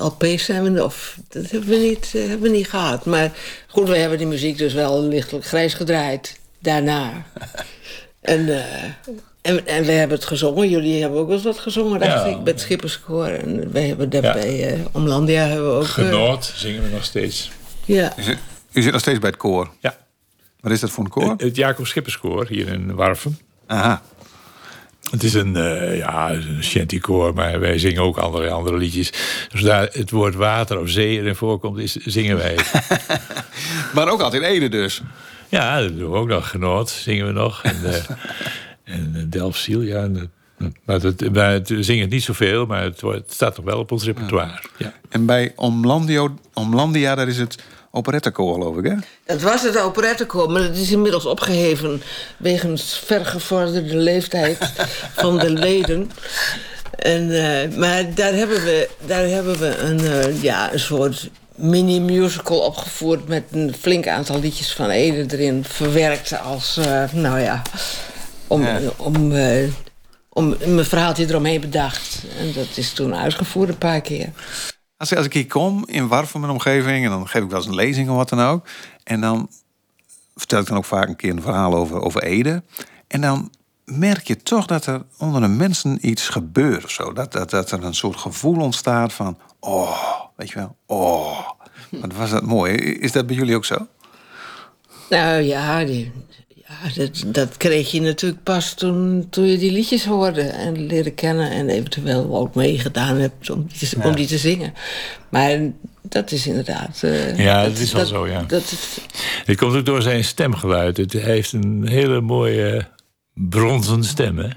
LP's 0.04 0.46
zijn 0.46 0.74
we 0.74 0.84
of 0.84 1.18
dat 1.30 1.50
hebben 1.52 1.70
we 1.70 1.76
niet, 1.76 2.12
eh, 2.16 2.22
hebben 2.22 2.42
we 2.52 2.58
niet 2.58 2.70
gehad. 2.70 3.06
Maar 3.06 3.32
goed, 3.68 3.88
we 3.90 3.98
hebben 3.98 4.18
die 4.18 4.28
muziek 4.28 4.58
dus 4.58 4.74
wel 4.74 5.04
lichtelijk 5.04 5.46
grijs 5.46 5.74
gedraaid 5.74 6.40
daarna. 6.60 7.12
en, 8.22 8.50
eh, 8.50 8.84
en, 9.42 9.68
en 9.68 9.86
we 9.86 9.92
hebben 9.92 10.18
het 10.18 10.26
gezongen. 10.28 10.70
Jullie 10.70 11.02
hebben 11.02 11.20
ook 11.20 11.26
wel 11.28 11.36
eens 11.36 11.46
wat 11.46 11.60
gezongen, 11.60 12.00
dacht 12.00 12.12
Ja. 12.12 12.26
ik, 12.26 12.44
bij 12.44 12.54
het 12.54 12.62
Schipperskoor. 12.62 13.26
En 13.28 13.72
wij 13.72 13.88
hebben 13.88 14.10
dat 14.10 14.24
Ja. 14.24 14.34
bij 14.34 14.74
eh, 14.74 14.80
Omlandia 14.92 15.42
hebben 15.46 15.68
we 15.70 15.76
ook. 15.76 15.84
eh, 15.84 15.90
Genoot 15.90 16.52
zingen 16.56 16.84
we 16.84 16.90
nog 16.90 17.04
steeds. 17.04 17.52
ja. 17.86 18.14
U 18.18 18.24
zit, 18.24 18.38
u 18.72 18.82
zit 18.82 18.92
nog 18.92 19.02
steeds 19.02 19.20
bij 19.20 19.30
het 19.30 19.40
koor. 19.40 19.70
Ja. 19.80 19.98
Wat 20.60 20.72
is 20.72 20.80
dat 20.80 20.90
voor 20.90 21.04
een 21.04 21.10
koor? 21.10 21.30
Het, 21.30 21.42
het 21.42 21.56
Jacob 21.56 21.88
Schipperskoor 21.88 22.48
hier 22.48 22.68
in 22.68 22.96
Warfum. 22.96 23.38
Aha. 23.68 24.02
Het 25.12 25.24
is 25.24 25.34
een, 25.34 25.56
eh 25.56 25.98
ja, 25.98 26.32
een 26.32 26.64
shantykoor, 26.64 27.34
maar 27.34 27.60
wij 27.60 27.80
zingen 27.80 28.02
ook 28.02 28.18
andere, 28.18 28.50
andere 28.50 28.78
liedjes. 28.78 29.14
Zodra 29.54 29.88
het 29.92 30.10
woord 30.12 30.36
water 30.36 30.80
of 30.80 30.90
zee 30.90 31.18
erin 31.20 31.36
voorkomt, 31.36 31.78
is, 31.78 31.92
zingen 31.96 32.38
wij 32.38 32.56
het. 32.56 32.72
Maar 33.94 34.10
ook 34.10 34.22
altijd 34.22 34.44
Ede 34.44 34.70
dus. 34.70 35.02
ja, 35.50 35.82
dat 35.82 35.98
doen 35.98 36.12
we 36.12 36.18
ook 36.18 36.28
nog. 36.28 36.50
Genoot 36.50 36.90
zingen 36.90 37.26
we 37.26 37.32
nog. 37.32 37.64
En, 37.64 37.76
eh 37.84 37.96
en 38.84 39.12
eh, 39.16 39.22
Delfziel, 39.26 39.82
ja. 39.82 40.10
maar, 40.86 41.02
het, 41.02 41.34
maar 41.34 41.52
het, 41.52 41.70
we 41.70 41.84
zingen 41.84 42.02
het 42.02 42.12
niet 42.12 42.24
zoveel, 42.24 42.66
maar 42.66 42.84
het, 42.84 43.02
wordt- 43.02 43.20
het 43.20 43.34
staat 43.34 43.56
nog 43.58 43.66
wel 43.66 43.80
op 43.80 43.92
ons 43.92 44.04
repertoire. 44.04 44.60
Ja. 44.78 44.94
En 45.10 45.26
bij 45.26 45.52
Omlandio, 45.56 46.36
Omlandia, 46.54 47.16
daar 47.16 47.28
is 47.28 47.38
het 47.38 47.64
operettekoor, 47.96 48.54
geloof 48.54 48.78
ik, 48.78 48.84
hè? 48.86 48.94
Het 49.26 49.42
was 49.42 49.62
het 49.62 49.78
operettekoor, 49.78 50.50
maar 50.52 50.62
het 50.62 50.78
is 50.78 50.92
inmiddels 50.92 51.26
opgeheven... 51.26 52.02
wegens 52.38 53.02
vergevorderde 53.06 53.96
leeftijd 53.96 54.58
van 55.22 55.38
de 55.40 55.50
leden. 55.50 56.12
En, 56.96 57.32
eh, 57.32 57.78
maar 57.78 58.14
daar 58.14 58.34
hebben 58.34 58.64
we, 58.64 58.90
daar 59.06 59.26
hebben 59.28 59.60
we 59.60 59.78
een, 59.78 60.00
eh, 60.00 60.42
ja, 60.42 60.74
een 60.74 60.80
soort 60.80 61.30
mini-musical 61.56 62.60
opgevoerd... 62.60 63.28
met 63.28 63.44
een 63.52 63.74
flink 63.80 64.08
aantal 64.08 64.40
liedjes 64.40 64.74
van 64.74 64.90
Ede 64.90 65.26
erin 65.38 65.64
verwerkt 65.64 66.40
als... 66.40 66.78
eh, 66.78 67.04
nou 67.12 67.40
ja, 67.40 67.62
om, 68.48 68.62
Ja. 68.62 68.80
om, 68.98 69.32
om 70.30 70.56
mijn 70.66 70.86
verhaaltje 70.86 71.26
eromheen 71.28 71.62
bedacht. 71.62 72.24
En 72.40 72.54
dat 72.54 72.68
is 72.76 72.94
toen 72.94 73.16
uitgevoerd 73.16 73.70
een 73.70 73.78
paar 73.78 74.02
keer. 74.02 74.30
Als, 75.04 75.12
ik- 75.12 75.18
als 75.18 75.28
ik 75.28 75.34
hier 75.34 75.48
kom 75.48 75.84
in 75.88 76.08
Warfum 76.08 76.44
en 76.44 76.50
omgeving... 76.50 77.04
en 77.06 77.10
dan 77.12 77.28
geef 77.28 77.44
ik 77.44 77.50
wel 77.50 77.58
eens 77.60 77.68
een 77.68 77.76
lezing 77.76 78.10
of 78.10 78.16
wat 78.16 78.30
dan 78.30 78.40
ook... 78.42 78.68
en 79.04 79.22
dan 79.22 79.50
vertel 80.36 80.60
ik 80.60 80.68
dan 80.68 80.78
ook 80.78 80.86
vaak 80.86 81.08
een 81.08 81.16
keer 81.16 81.30
een 81.32 81.42
verhaal 81.42 81.76
over, 81.76 82.02
over 82.02 82.24
Ede... 82.24 82.64
en 83.08 83.22
dan 83.22 83.50
merk 83.86 84.28
je 84.28 84.38
toch 84.38 84.66
dat 84.66 84.86
er 84.86 85.02
onder 85.18 85.42
de 85.42 85.48
mensen 85.48 85.98
iets 86.10 86.30
gebeurt 86.30 86.84
of 86.84 86.90
zo. 86.90 87.14
Dat, 87.14 87.32
dat, 87.32 87.50
dat 87.50 87.72
er 87.72 87.84
een 87.84 87.94
soort 87.94 88.18
gevoel 88.18 88.62
ontstaat 88.62 89.14
van... 89.14 89.38
oh, 89.60 90.20
weet 90.36 90.50
je 90.50 90.56
wel, 90.56 90.76
oh. 90.86 91.50
Wat 92.02 92.14
was 92.14 92.30
dat 92.30 92.44
mooi. 92.44 92.74
Is 92.76 93.12
dat 93.12 93.28
bij 93.28 93.36
jullie 93.36 93.56
ook 93.56 93.66
zo? 93.66 93.88
Nou 95.10 95.42
ja, 95.42 95.84
die, 95.86 96.12
ja 96.28 96.43
dat, 96.96 97.24
dat 97.26 97.58
kreeg 97.58 97.92
je 97.92 98.02
natuurlijk 98.02 98.44
pas 98.44 98.74
toen, 98.74 99.28
toen 99.30 99.46
je 99.46 99.58
die 99.58 99.72
liedjes 99.72 100.06
hoorde 100.06 100.42
en 100.42 100.86
leerde 100.86 101.12
kennen 101.12 101.52
en 101.52 101.70
eventueel 101.70 102.38
ook 102.38 102.56
meegedaan 102.56 103.18
hebt 103.18 103.50
om 103.50 103.68
die 103.80 103.90
te, 103.90 103.98
om 104.04 104.16
die 104.16 104.28
te 104.28 104.38
zingen. 104.38 104.74
Maar 105.30 105.60
dat 106.02 106.32
is 106.32 106.48
inderdaad. 106.48 107.04
eh, 107.04 107.38
Ja, 107.38 107.64
dat 107.64 107.78
is 107.78 107.92
wel 107.94 108.06
zo, 108.06 108.28
ja. 108.28 108.44
Dat 108.48 108.62
is, 108.62 108.98
Het 109.46 109.58
komt 109.58 109.76
ook 109.76 109.86
door 109.86 110.02
zijn 110.02 110.24
stemgeluid. 110.24 110.98
Het, 110.98 111.14
hij 111.14 111.22
heeft 111.22 111.52
een 111.54 111.88
hele 111.88 112.22
mooie 112.22 112.88
bronzen 113.34 114.04
stem, 114.04 114.38
hè? 114.38 114.50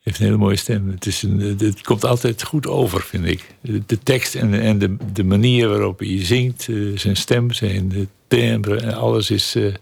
heeft 0.00 0.18
een 0.18 0.24
hele 0.24 0.36
mooie 0.38 0.56
stem. 0.56 0.90
Het, 0.90 1.06
is 1.06 1.22
een, 1.22 1.56
het 1.58 1.82
komt 1.82 2.04
altijd 2.04 2.42
goed 2.42 2.66
over, 2.66 3.00
vind 3.02 3.26
ik. 3.26 3.54
De, 3.86 3.98
tekst 4.02 4.34
en, 4.34 4.60
en 4.60 4.78
de, 4.78 4.96
de 5.12 5.24
manier 5.24 5.68
waarop 5.68 5.98
hij 5.98 6.24
zingt, 6.24 6.68
uh, 6.68 6.98
zijn 6.98 7.16
stem, 7.16 7.52
zijn 7.52 8.08
timbre 8.28 8.76
en 8.80 8.94
alles 8.94 9.30
is. 9.30 9.56
Uh, 9.56 9.74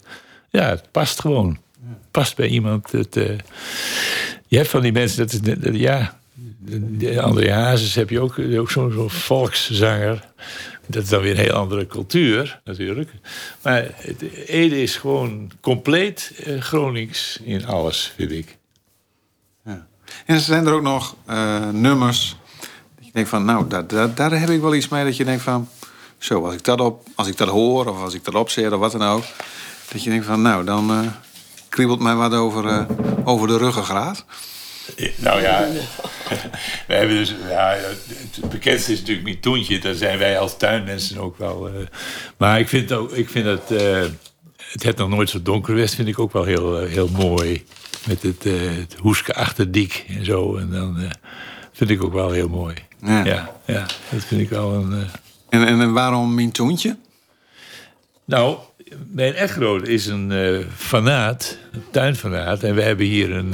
ja, 0.49 0.69
het 0.69 0.91
past 0.91 1.19
gewoon. 1.19 1.57
Past 2.11 2.35
bij 2.35 2.47
iemand. 2.47 2.91
Het, 2.91 3.15
uh, 3.15 3.37
je 4.47 4.57
hebt 4.57 4.69
van 4.69 4.81
die 4.81 4.91
mensen, 4.91 5.17
dat 5.17 5.31
is, 5.33 5.41
dat, 5.41 5.75
ja. 5.75 6.17
André 7.21 7.51
Hazes 7.51 7.95
heb 7.95 8.09
je 8.09 8.19
ook, 8.19 8.39
ook 8.39 8.71
zo'n 8.71 8.91
zo 8.91 9.07
volkszanger. 9.07 10.27
Dat 10.87 11.03
is 11.03 11.09
dan 11.09 11.21
weer 11.21 11.31
een 11.31 11.43
heel 11.43 11.53
andere 11.53 11.87
cultuur, 11.87 12.61
natuurlijk. 12.63 13.11
Maar 13.61 13.87
het, 13.95 14.21
Ede 14.47 14.81
is 14.81 14.95
gewoon 14.95 15.51
compleet 15.61 16.33
uh, 16.47 16.61
Gronings 16.61 17.39
in 17.43 17.65
alles, 17.65 18.13
vind 18.15 18.31
ik. 18.31 18.57
Ja. 19.65 19.87
En 20.25 20.39
zijn 20.39 20.65
er 20.65 20.73
ook 20.73 20.81
nog 20.81 21.15
nummers 21.71 22.35
dat 22.95 23.05
je 23.05 23.11
denkt 23.13 23.29
van, 23.29 23.45
nou, 23.45 23.67
daar, 23.67 23.87
daar, 23.87 24.15
daar, 24.15 24.39
heb 24.39 24.49
ik 24.49 24.61
wel 24.61 24.75
iets 24.75 24.87
mee. 24.87 25.03
Dat 25.03 25.17
je 25.17 25.25
denkt 25.25 25.43
van, 25.43 25.69
zo, 26.17 26.45
als 26.45 26.53
ik 26.53 26.63
dat, 26.63 26.81
op, 26.81 27.07
als 27.15 27.27
ik 27.27 27.37
dat 27.37 27.47
hoor 27.47 27.85
of 27.87 28.01
als 28.01 28.13
ik 28.13 28.23
dat 28.23 28.35
opzet 28.35 28.71
of 28.71 28.79
wat 28.79 28.91
dan 28.91 29.03
ook. 29.03 29.23
Dat 29.91 30.03
je 30.03 30.09
denkt 30.09 30.25
van, 30.25 30.41
nou, 30.41 30.65
dan 30.65 30.91
uh, 30.91 31.07
kriebelt 31.69 31.99
mij 31.99 32.15
wat 32.15 32.33
over, 32.33 32.87
over 33.23 33.47
de 33.47 33.57
ruggengraat. 33.57 34.25
Nou 35.15 35.41
ja, 35.41 35.67
we 36.87 36.93
hebben 36.93 37.15
dus, 37.15 37.35
ja, 37.49 37.75
het 37.77 38.49
bekendste 38.49 38.91
is 38.91 38.99
natuurlijk 38.99 39.27
Mitoentje. 39.27 39.79
Daar 39.79 39.93
zijn 39.93 40.17
wij 40.17 40.39
als 40.39 40.57
tuinmensen 40.57 41.17
ook 41.17 41.37
wel. 41.37 41.69
Uh, 41.69 41.75
maar 42.37 42.59
ik 42.59 42.67
vind, 42.67 42.91
ook, 42.91 43.11
ik 43.11 43.29
vind 43.29 43.45
dat 43.45 43.71
uh, 43.71 44.05
het 44.71 44.83
Het 44.83 44.97
nog 44.97 45.09
nooit 45.09 45.29
zo 45.29 45.41
donker 45.41 45.75
was, 45.75 45.95
vind 45.95 46.07
ik 46.07 46.19
ook 46.19 46.33
wel 46.33 46.43
heel, 46.43 46.77
heel 46.77 47.07
mooi. 47.07 47.65
Met 48.07 48.21
het, 48.21 48.43
het 48.43 48.95
Hoeske 48.99 49.35
Achterdiek 49.35 50.05
en 50.07 50.25
zo. 50.25 50.57
En 50.57 50.69
dan 50.69 51.11
vind 51.73 51.89
ik 51.89 52.03
ook 52.03 52.13
wel 52.13 52.31
heel 52.31 52.49
mooi. 52.49 52.75
Ja, 53.01 53.25
ja, 53.25 53.55
ja 53.65 53.85
dat 54.09 54.23
vind 54.23 54.41
ik 54.41 54.49
wel 54.49 54.73
een. 54.73 55.07
En, 55.49 55.67
en 55.67 55.93
waarom 55.93 56.35
Mitoentje? 56.35 56.97
Nou, 58.25 58.57
mijn 59.11 59.33
echtgenoot 59.33 59.87
is 59.87 60.07
een 60.07 60.31
fanaat, 60.75 61.57
een 61.71 61.83
tuinfanaat. 61.91 62.63
En 62.63 62.75
we 62.75 62.81
hebben 62.81 63.05
hier 63.05 63.31
een 63.31 63.53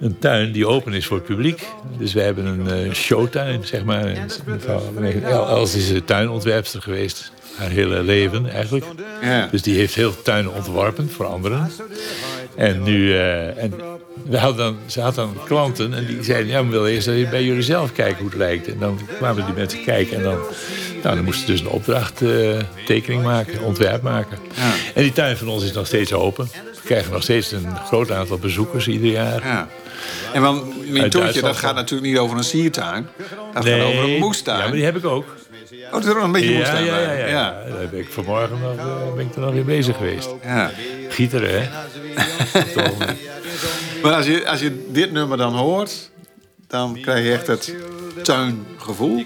een 0.00 0.18
tuin 0.18 0.52
die 0.52 0.66
open 0.66 0.92
is 0.92 1.06
voor 1.06 1.16
het 1.16 1.26
publiek. 1.26 1.66
Dus 1.98 2.12
we 2.12 2.20
hebben 2.20 2.46
een 2.46 2.86
uh, 2.86 2.92
showtuin, 2.92 3.64
zeg 3.64 3.84
maar. 3.84 4.28
Els 5.24 5.74
is 5.74 6.00
tuinontwerpster 6.04 6.82
geweest. 6.82 7.32
Haar 7.56 7.70
hele 7.70 8.02
leven 8.02 8.50
eigenlijk. 8.50 8.84
Ja. 9.22 9.48
Dus 9.50 9.62
die 9.62 9.76
heeft 9.76 9.94
heel 9.94 10.22
tuinen 10.22 10.54
ontworpen 10.54 11.10
voor 11.10 11.26
anderen. 11.26 11.70
En 12.56 12.82
nu... 12.82 13.08
Uh, 13.08 13.62
en 13.62 13.72
we 14.24 14.38
hadden 14.38 14.64
dan, 14.64 14.76
ze 14.86 15.00
had 15.00 15.14
dan 15.14 15.36
klanten 15.44 15.94
en 15.94 16.06
die 16.06 16.22
zeiden... 16.22 16.46
ja, 16.46 16.64
we 16.64 16.70
willen 16.70 16.90
eerst 16.90 17.06
bij 17.06 17.44
jullie 17.44 17.62
zelf 17.62 17.92
kijken 17.92 18.16
hoe 18.16 18.28
het 18.28 18.38
lijkt. 18.38 18.68
En 18.68 18.78
dan 18.78 19.00
kwamen 19.16 19.44
die 19.44 19.54
mensen 19.54 19.84
kijken 19.84 20.16
en 20.16 20.22
dan... 20.22 20.38
Nou, 21.04 21.16
dan 21.16 21.24
moesten 21.24 21.46
dus 21.46 21.60
een 21.60 21.68
opdrachttekening 21.68 23.20
uh, 23.20 23.26
maken, 23.26 23.62
ontwerp 23.62 24.02
maken. 24.02 24.38
Ja. 24.54 24.72
En 24.94 25.02
die 25.02 25.12
tuin 25.12 25.36
van 25.36 25.48
ons 25.48 25.64
is 25.64 25.72
nog 25.72 25.86
steeds 25.86 26.12
open. 26.12 26.48
We 26.74 26.80
krijgen 26.84 27.12
nog 27.12 27.22
steeds 27.22 27.52
een 27.52 27.76
groot 27.76 28.10
aantal 28.10 28.38
bezoekers 28.38 28.88
ieder 28.88 29.10
jaar. 29.10 29.46
Ja. 29.46 29.68
En 30.32 30.42
want 30.42 30.90
mijn 30.90 31.10
toertje, 31.10 31.40
dat 31.40 31.56
gaat 31.56 31.74
natuurlijk 31.74 32.10
niet 32.10 32.18
over 32.18 32.36
een 32.36 32.44
siertuin. 32.44 33.08
Dat 33.52 33.64
nee, 33.64 33.80
gaat 33.80 33.88
over 33.88 34.04
een 34.04 34.18
moestuin. 34.18 34.58
Ja, 34.58 34.64
maar 34.64 34.72
die 34.72 34.84
heb 34.84 34.96
ik 34.96 35.04
ook. 35.04 35.24
Oh, 35.84 35.92
dat 35.92 36.02
is 36.02 36.08
er 36.08 36.14
nog 36.14 36.24
een 36.24 36.32
beetje 36.32 36.50
ja, 36.50 36.58
moestuin 36.58 36.84
ja, 36.84 36.98
ja, 36.98 37.12
ja, 37.12 37.26
ja. 37.26 37.62
Daar 37.68 37.80
heb 37.80 37.92
ik 37.92 38.08
vanmorgen 38.08 38.58
nog, 38.60 38.76
uh, 38.76 39.14
ben 39.14 39.26
ik 39.26 39.34
er 39.34 39.40
nog 39.40 39.52
weer 39.52 39.64
bezig 39.64 39.96
geweest. 39.96 40.34
Ja. 40.44 40.70
Gieteren, 41.08 41.62
hè? 41.62 41.68
maar 44.02 44.12
als 44.12 44.26
je, 44.26 44.48
als 44.48 44.60
je 44.60 44.86
dit 44.88 45.12
nummer 45.12 45.36
dan 45.36 45.54
hoort, 45.54 46.10
dan 46.66 46.98
krijg 47.00 47.24
je 47.24 47.32
echt 47.32 47.46
het 47.46 47.74
tuingevoel. 48.22 49.24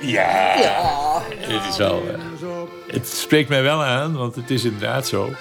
Ja, 0.00 0.54
ja. 0.58 1.22
Het 1.38 1.70
is 1.70 1.76
wel. 1.76 2.02
Uh, 2.42 2.48
het 2.86 3.08
spreekt 3.08 3.48
mij 3.48 3.62
wel 3.62 3.84
aan, 3.84 4.16
want 4.16 4.34
het 4.34 4.50
is 4.50 4.64
inderdaad 4.64 5.06
zo. 5.06 5.32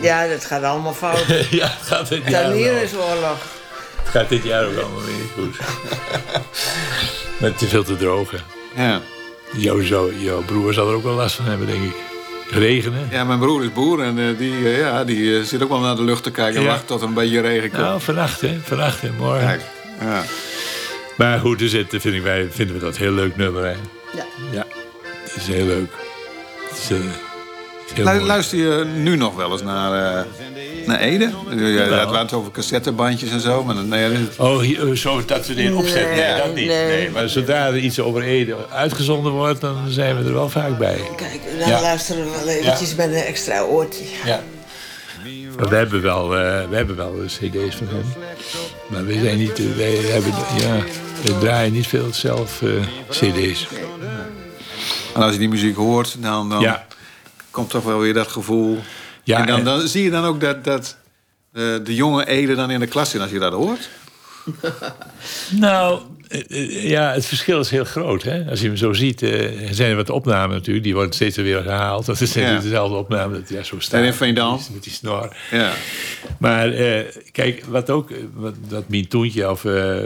Ja, 0.00 0.28
dat 0.28 0.44
gaat 0.44 0.62
allemaal 0.62 0.94
fout. 0.94 1.26
ja, 1.50 1.66
het 1.66 1.86
gaat 1.86 2.08
dit 2.08 2.28
jaar 2.28 2.42
Tuinier 2.42 2.82
is 2.82 2.94
oorlog. 2.94 3.38
Het 3.96 4.08
gaat 4.08 4.28
dit 4.28 4.42
jaar 4.42 4.64
ook 4.64 4.76
allemaal 4.76 5.04
weer 5.04 5.26
goed. 5.34 5.56
Met 7.40 7.58
te 7.58 7.66
veel 7.66 7.84
te 7.84 7.96
drogen. 7.96 8.40
Ja. 8.74 9.00
Jouw, 9.52 9.82
zo, 9.82 10.10
jouw 10.16 10.42
broer 10.42 10.72
zal 10.72 10.88
er 10.88 10.94
ook 10.94 11.02
wel 11.02 11.14
last 11.14 11.36
van 11.36 11.44
hebben, 11.44 11.66
denk 11.66 11.82
ik. 11.84 11.94
Regenen. 12.50 13.08
Ja, 13.10 13.24
mijn 13.24 13.38
broer 13.38 13.64
is 13.64 13.72
boer 13.72 14.02
en 14.02 14.18
uh, 14.18 14.38
die, 14.38 14.52
uh, 14.52 14.78
ja, 14.78 15.04
die 15.04 15.18
uh, 15.18 15.42
zit 15.42 15.62
ook 15.62 15.68
wel 15.68 15.80
naar 15.80 15.96
de 15.96 16.04
lucht 16.04 16.22
te 16.22 16.30
kijken 16.30 16.56
en 16.56 16.62
ja. 16.62 16.68
wacht 16.68 16.86
tot 16.86 17.00
er 17.00 17.08
een 17.08 17.14
beetje 17.14 17.40
regen 17.40 17.70
komt. 17.70 17.82
Nou, 17.82 18.00
vannacht, 18.00 18.40
hè? 18.40 18.58
Vannacht 18.62 19.02
en 19.02 19.14
morgen. 19.18 19.46
Kijk, 19.46 19.62
ja. 20.00 20.22
Maar 21.16 21.38
goed, 21.38 21.58
dus 21.58 21.72
het, 21.72 21.86
vind 21.88 22.14
ik, 22.14 22.22
wij 22.22 22.48
vinden 22.50 22.74
we 22.74 22.80
dat 22.80 22.94
een 22.96 23.02
heel 23.02 23.12
leuk 23.12 23.36
nummer, 23.36 23.64
hè? 23.64 23.74
Ja. 24.16 24.26
Ja, 24.52 24.66
het 25.22 25.36
is 25.36 25.46
heel 25.46 25.66
leuk. 25.66 25.90
Het 26.68 26.78
is, 26.78 26.98
Lu 27.94 28.20
luister 28.20 28.58
je 28.58 28.84
nu 28.84 29.16
nog 29.16 29.36
wel 29.36 29.52
eens 29.52 29.62
naar, 29.62 30.16
uh, 30.16 30.22
naar 30.86 31.00
Ede? 31.00 31.30
Je 31.50 32.04
had 32.04 32.18
het 32.18 32.32
over 32.32 32.50
cassettebandjes 32.50 33.30
en 33.30 33.40
zo. 33.40 33.64
Maar 33.64 33.74
dan, 33.74 33.88
nee, 33.88 34.10
het... 34.10 34.38
Oh, 34.38 34.58
hier, 34.58 34.96
zo 34.96 35.24
dat 35.24 35.46
we 35.46 35.54
dit 35.54 35.74
opzetten? 35.74 36.16
Nee, 36.16 36.32
nee, 36.32 36.36
dat 36.36 36.54
niet. 36.54 36.66
Nee. 36.66 37.10
Maar 37.10 37.28
zodra 37.28 37.66
er 37.66 37.78
iets 37.78 38.00
over 38.00 38.22
Ede 38.22 38.56
uitgezonden 38.70 39.32
wordt, 39.32 39.60
dan 39.60 39.76
zijn 39.88 40.18
we 40.18 40.24
er 40.24 40.32
wel 40.32 40.48
vaak 40.48 40.78
bij. 40.78 41.00
Kijk, 41.16 41.40
dan 41.58 41.68
ja. 41.68 41.80
luisteren 41.80 42.24
we 42.24 42.30
wel 42.30 42.48
eventjes 42.48 42.90
ja. 42.90 42.96
met 42.96 43.06
een 43.06 43.22
extra 43.22 43.62
oortje. 43.62 44.04
Ja. 44.24 44.42
Maar 45.56 45.68
we 45.68 45.76
hebben 45.76 46.02
wel, 46.02 46.24
uh, 46.24 46.68
we 46.68 46.76
hebben 46.76 46.96
wel 46.96 47.14
cd's 47.26 47.76
van 47.76 47.86
hem. 47.86 48.04
Maar 48.86 49.04
we 49.04 49.20
zijn 49.22 49.38
niet, 49.38 49.58
uh, 49.58 49.76
wij 49.76 49.94
hebben, 49.94 50.32
ja, 50.60 50.84
we 51.26 51.38
draaien 51.38 51.72
niet 51.72 51.86
veel 51.86 52.08
zelf 52.12 52.62
cd's. 53.10 53.66
En 55.14 55.22
als 55.22 55.32
je 55.32 55.38
die 55.38 55.48
muziek 55.48 55.76
hoort, 55.76 56.16
dan, 56.22 56.48
dan 56.48 56.60
ja 56.60 56.86
komt 57.56 57.70
toch 57.70 57.84
wel 57.84 57.98
weer 57.98 58.14
dat 58.14 58.28
gevoel. 58.28 58.78
Ja, 59.22 59.38
en 59.38 59.46
dan, 59.46 59.64
dan 59.64 59.88
zie 59.88 60.02
je 60.02 60.10
dan 60.10 60.24
ook 60.24 60.40
dat, 60.40 60.64
dat 60.64 60.96
de, 61.52 61.80
de 61.84 61.94
jonge 61.94 62.26
Ede 62.26 62.54
dan 62.54 62.70
in 62.70 62.80
de 62.80 62.86
klas 62.86 63.10
zit 63.10 63.20
als 63.20 63.30
je 63.30 63.38
dat 63.38 63.52
hoort? 63.52 63.88
nou, 65.50 65.92
eh, 65.92 66.00
eh, 66.00 66.15
ja, 66.68 67.12
het 67.12 67.26
verschil 67.26 67.60
is 67.60 67.70
heel 67.70 67.84
groot. 67.84 68.22
Hè? 68.22 68.44
Als 68.50 68.60
je 68.60 68.66
hem 68.66 68.76
zo 68.76 68.92
ziet, 68.92 69.22
uh, 69.22 69.68
er 69.68 69.74
zijn 69.74 69.90
er 69.90 69.96
wat 69.96 70.10
opnamen 70.10 70.56
natuurlijk. 70.56 70.84
Die 70.84 70.94
worden 70.94 71.12
steeds 71.12 71.36
weer 71.36 71.62
gehaald. 71.62 72.06
Dat 72.16 72.20
is 72.20 72.34
ja. 72.34 72.58
dezelfde 72.58 72.96
opname. 72.96 73.34
Dat, 73.34 73.48
ja, 73.48 73.62
zo 73.62 73.80
staat. 73.80 74.00
En 74.00 74.06
in 74.06 74.12
Veendam. 74.12 74.60
Met 74.72 74.82
die 74.82 74.92
snor. 74.92 75.36
Ja. 75.50 75.72
Maar 76.38 76.74
uh, 76.74 77.00
kijk, 77.32 77.64
wat 77.68 77.90
ook, 77.90 78.10
wat, 78.34 78.54
dat 78.68 78.88
Mintoentje 78.88 79.50
of 79.50 79.64
uh, 79.64 79.96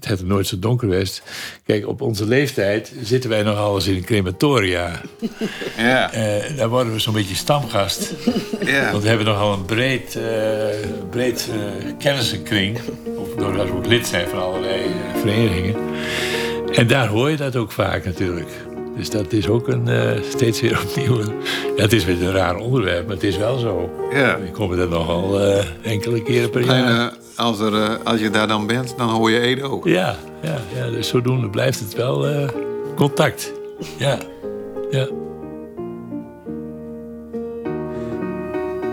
het 0.00 0.26
nooit 0.26 0.46
zo 0.46 0.58
donker 0.58 0.88
was. 0.88 1.22
Kijk, 1.66 1.86
op 1.86 2.00
onze 2.00 2.26
leeftijd 2.26 2.92
zitten 3.02 3.30
wij 3.30 3.42
nog 3.42 3.58
alles 3.58 3.86
in 3.86 4.04
crematoria. 4.04 5.00
Ja. 5.76 6.10
daar 6.56 6.68
worden 6.68 6.92
we 6.92 6.98
zo'n 6.98 7.14
beetje 7.14 7.34
stamgast. 7.34 8.14
Ja. 8.64 8.90
Want 8.90 9.02
we 9.02 9.08
hebben 9.08 9.26
nogal 9.26 9.52
een 9.52 9.64
breed, 9.64 10.18
breed 11.10 11.48
kennissenkring. 11.98 12.78
Doordat 13.36 13.66
we 13.66 13.76
ook 13.76 13.86
lid 13.86 14.06
zijn 14.06 14.28
van 14.28 14.42
allerlei 14.42 14.80
verenigingen. 15.16 15.74
En 16.72 16.86
daar 16.86 17.06
hoor 17.06 17.30
je 17.30 17.36
dat 17.36 17.56
ook 17.56 17.72
vaak 17.72 18.04
natuurlijk. 18.04 18.48
Dus 18.96 19.10
dat 19.10 19.32
is 19.32 19.48
ook 19.48 19.68
een, 19.68 19.88
uh, 19.88 20.10
steeds 20.30 20.60
weer 20.60 20.80
opnieuw. 20.88 21.18
Een, 21.18 21.32
ja, 21.76 21.82
het 21.82 21.92
is 21.92 22.04
weer 22.04 22.22
een 22.22 22.32
raar 22.32 22.56
onderwerp, 22.56 23.06
maar 23.06 23.14
het 23.14 23.24
is 23.24 23.36
wel 23.36 23.58
zo. 23.58 23.90
Ja. 24.12 24.36
Ik 24.36 24.52
kom 24.52 24.72
er 24.72 24.88
nogal 24.88 25.40
uh, 25.40 25.64
enkele 25.82 26.22
keren 26.22 26.50
per 26.50 26.64
jaar. 26.64 26.86
En, 26.86 26.94
uh, 26.94 27.06
als, 27.36 27.60
er, 27.60 27.98
als 28.04 28.20
je 28.20 28.30
daar 28.30 28.48
dan 28.48 28.66
bent, 28.66 28.94
dan 28.96 29.08
hoor 29.08 29.30
je 29.30 29.40
Ede 29.40 29.62
ook. 29.62 29.84
Ja, 29.84 30.16
ja, 30.42 30.60
ja 30.74 30.90
dus 30.90 31.08
zodoende 31.08 31.50
blijft 31.50 31.80
het 31.80 31.94
wel 31.94 32.50
contact. 32.96 33.52
Ja, 33.98 34.18
ja. 34.90 35.08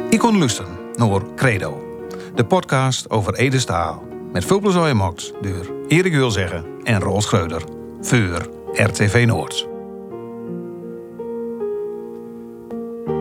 Ik 0.10 0.20
kon 0.20 0.38
luisteren 0.38 0.72
naar 0.96 1.22
Credo, 1.36 1.82
de 2.36 2.46
podcast 2.46 3.10
over 3.10 3.34
Ede 3.34 3.60
Staal. 3.60 4.11
Met 4.32 4.46
veel 4.46 4.60
plezier 4.60 4.96
mocht 4.96 5.34
door 5.42 5.76
Erik 5.88 6.14
Wilzeggen 6.14 6.66
en 6.84 7.00
Roel 7.00 7.22
Schreuder. 7.22 7.62
Voor 8.02 8.50
RTV 8.74 9.24
Noord. 9.28 9.68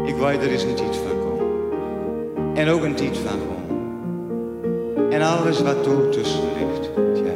Ik 0.06 0.14
weet 0.16 0.42
er 0.42 0.50
is 0.50 0.62
een 0.62 0.74
tijd 0.74 0.96
van 0.96 1.18
komen. 1.20 2.56
En 2.56 2.68
ook 2.68 2.82
een 2.82 2.94
tijd 2.94 3.18
van 3.18 3.38
gewoon. 3.38 5.12
En 5.12 5.22
alles 5.22 5.62
wat 5.62 5.86
er 5.86 6.10
tussen 6.10 6.42
ligt, 6.58 6.90
ja, 7.24 7.32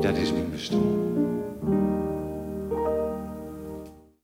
dat 0.00 0.16
is 0.16 0.32
mijn 0.32 0.50
bestaan. 0.50 1.01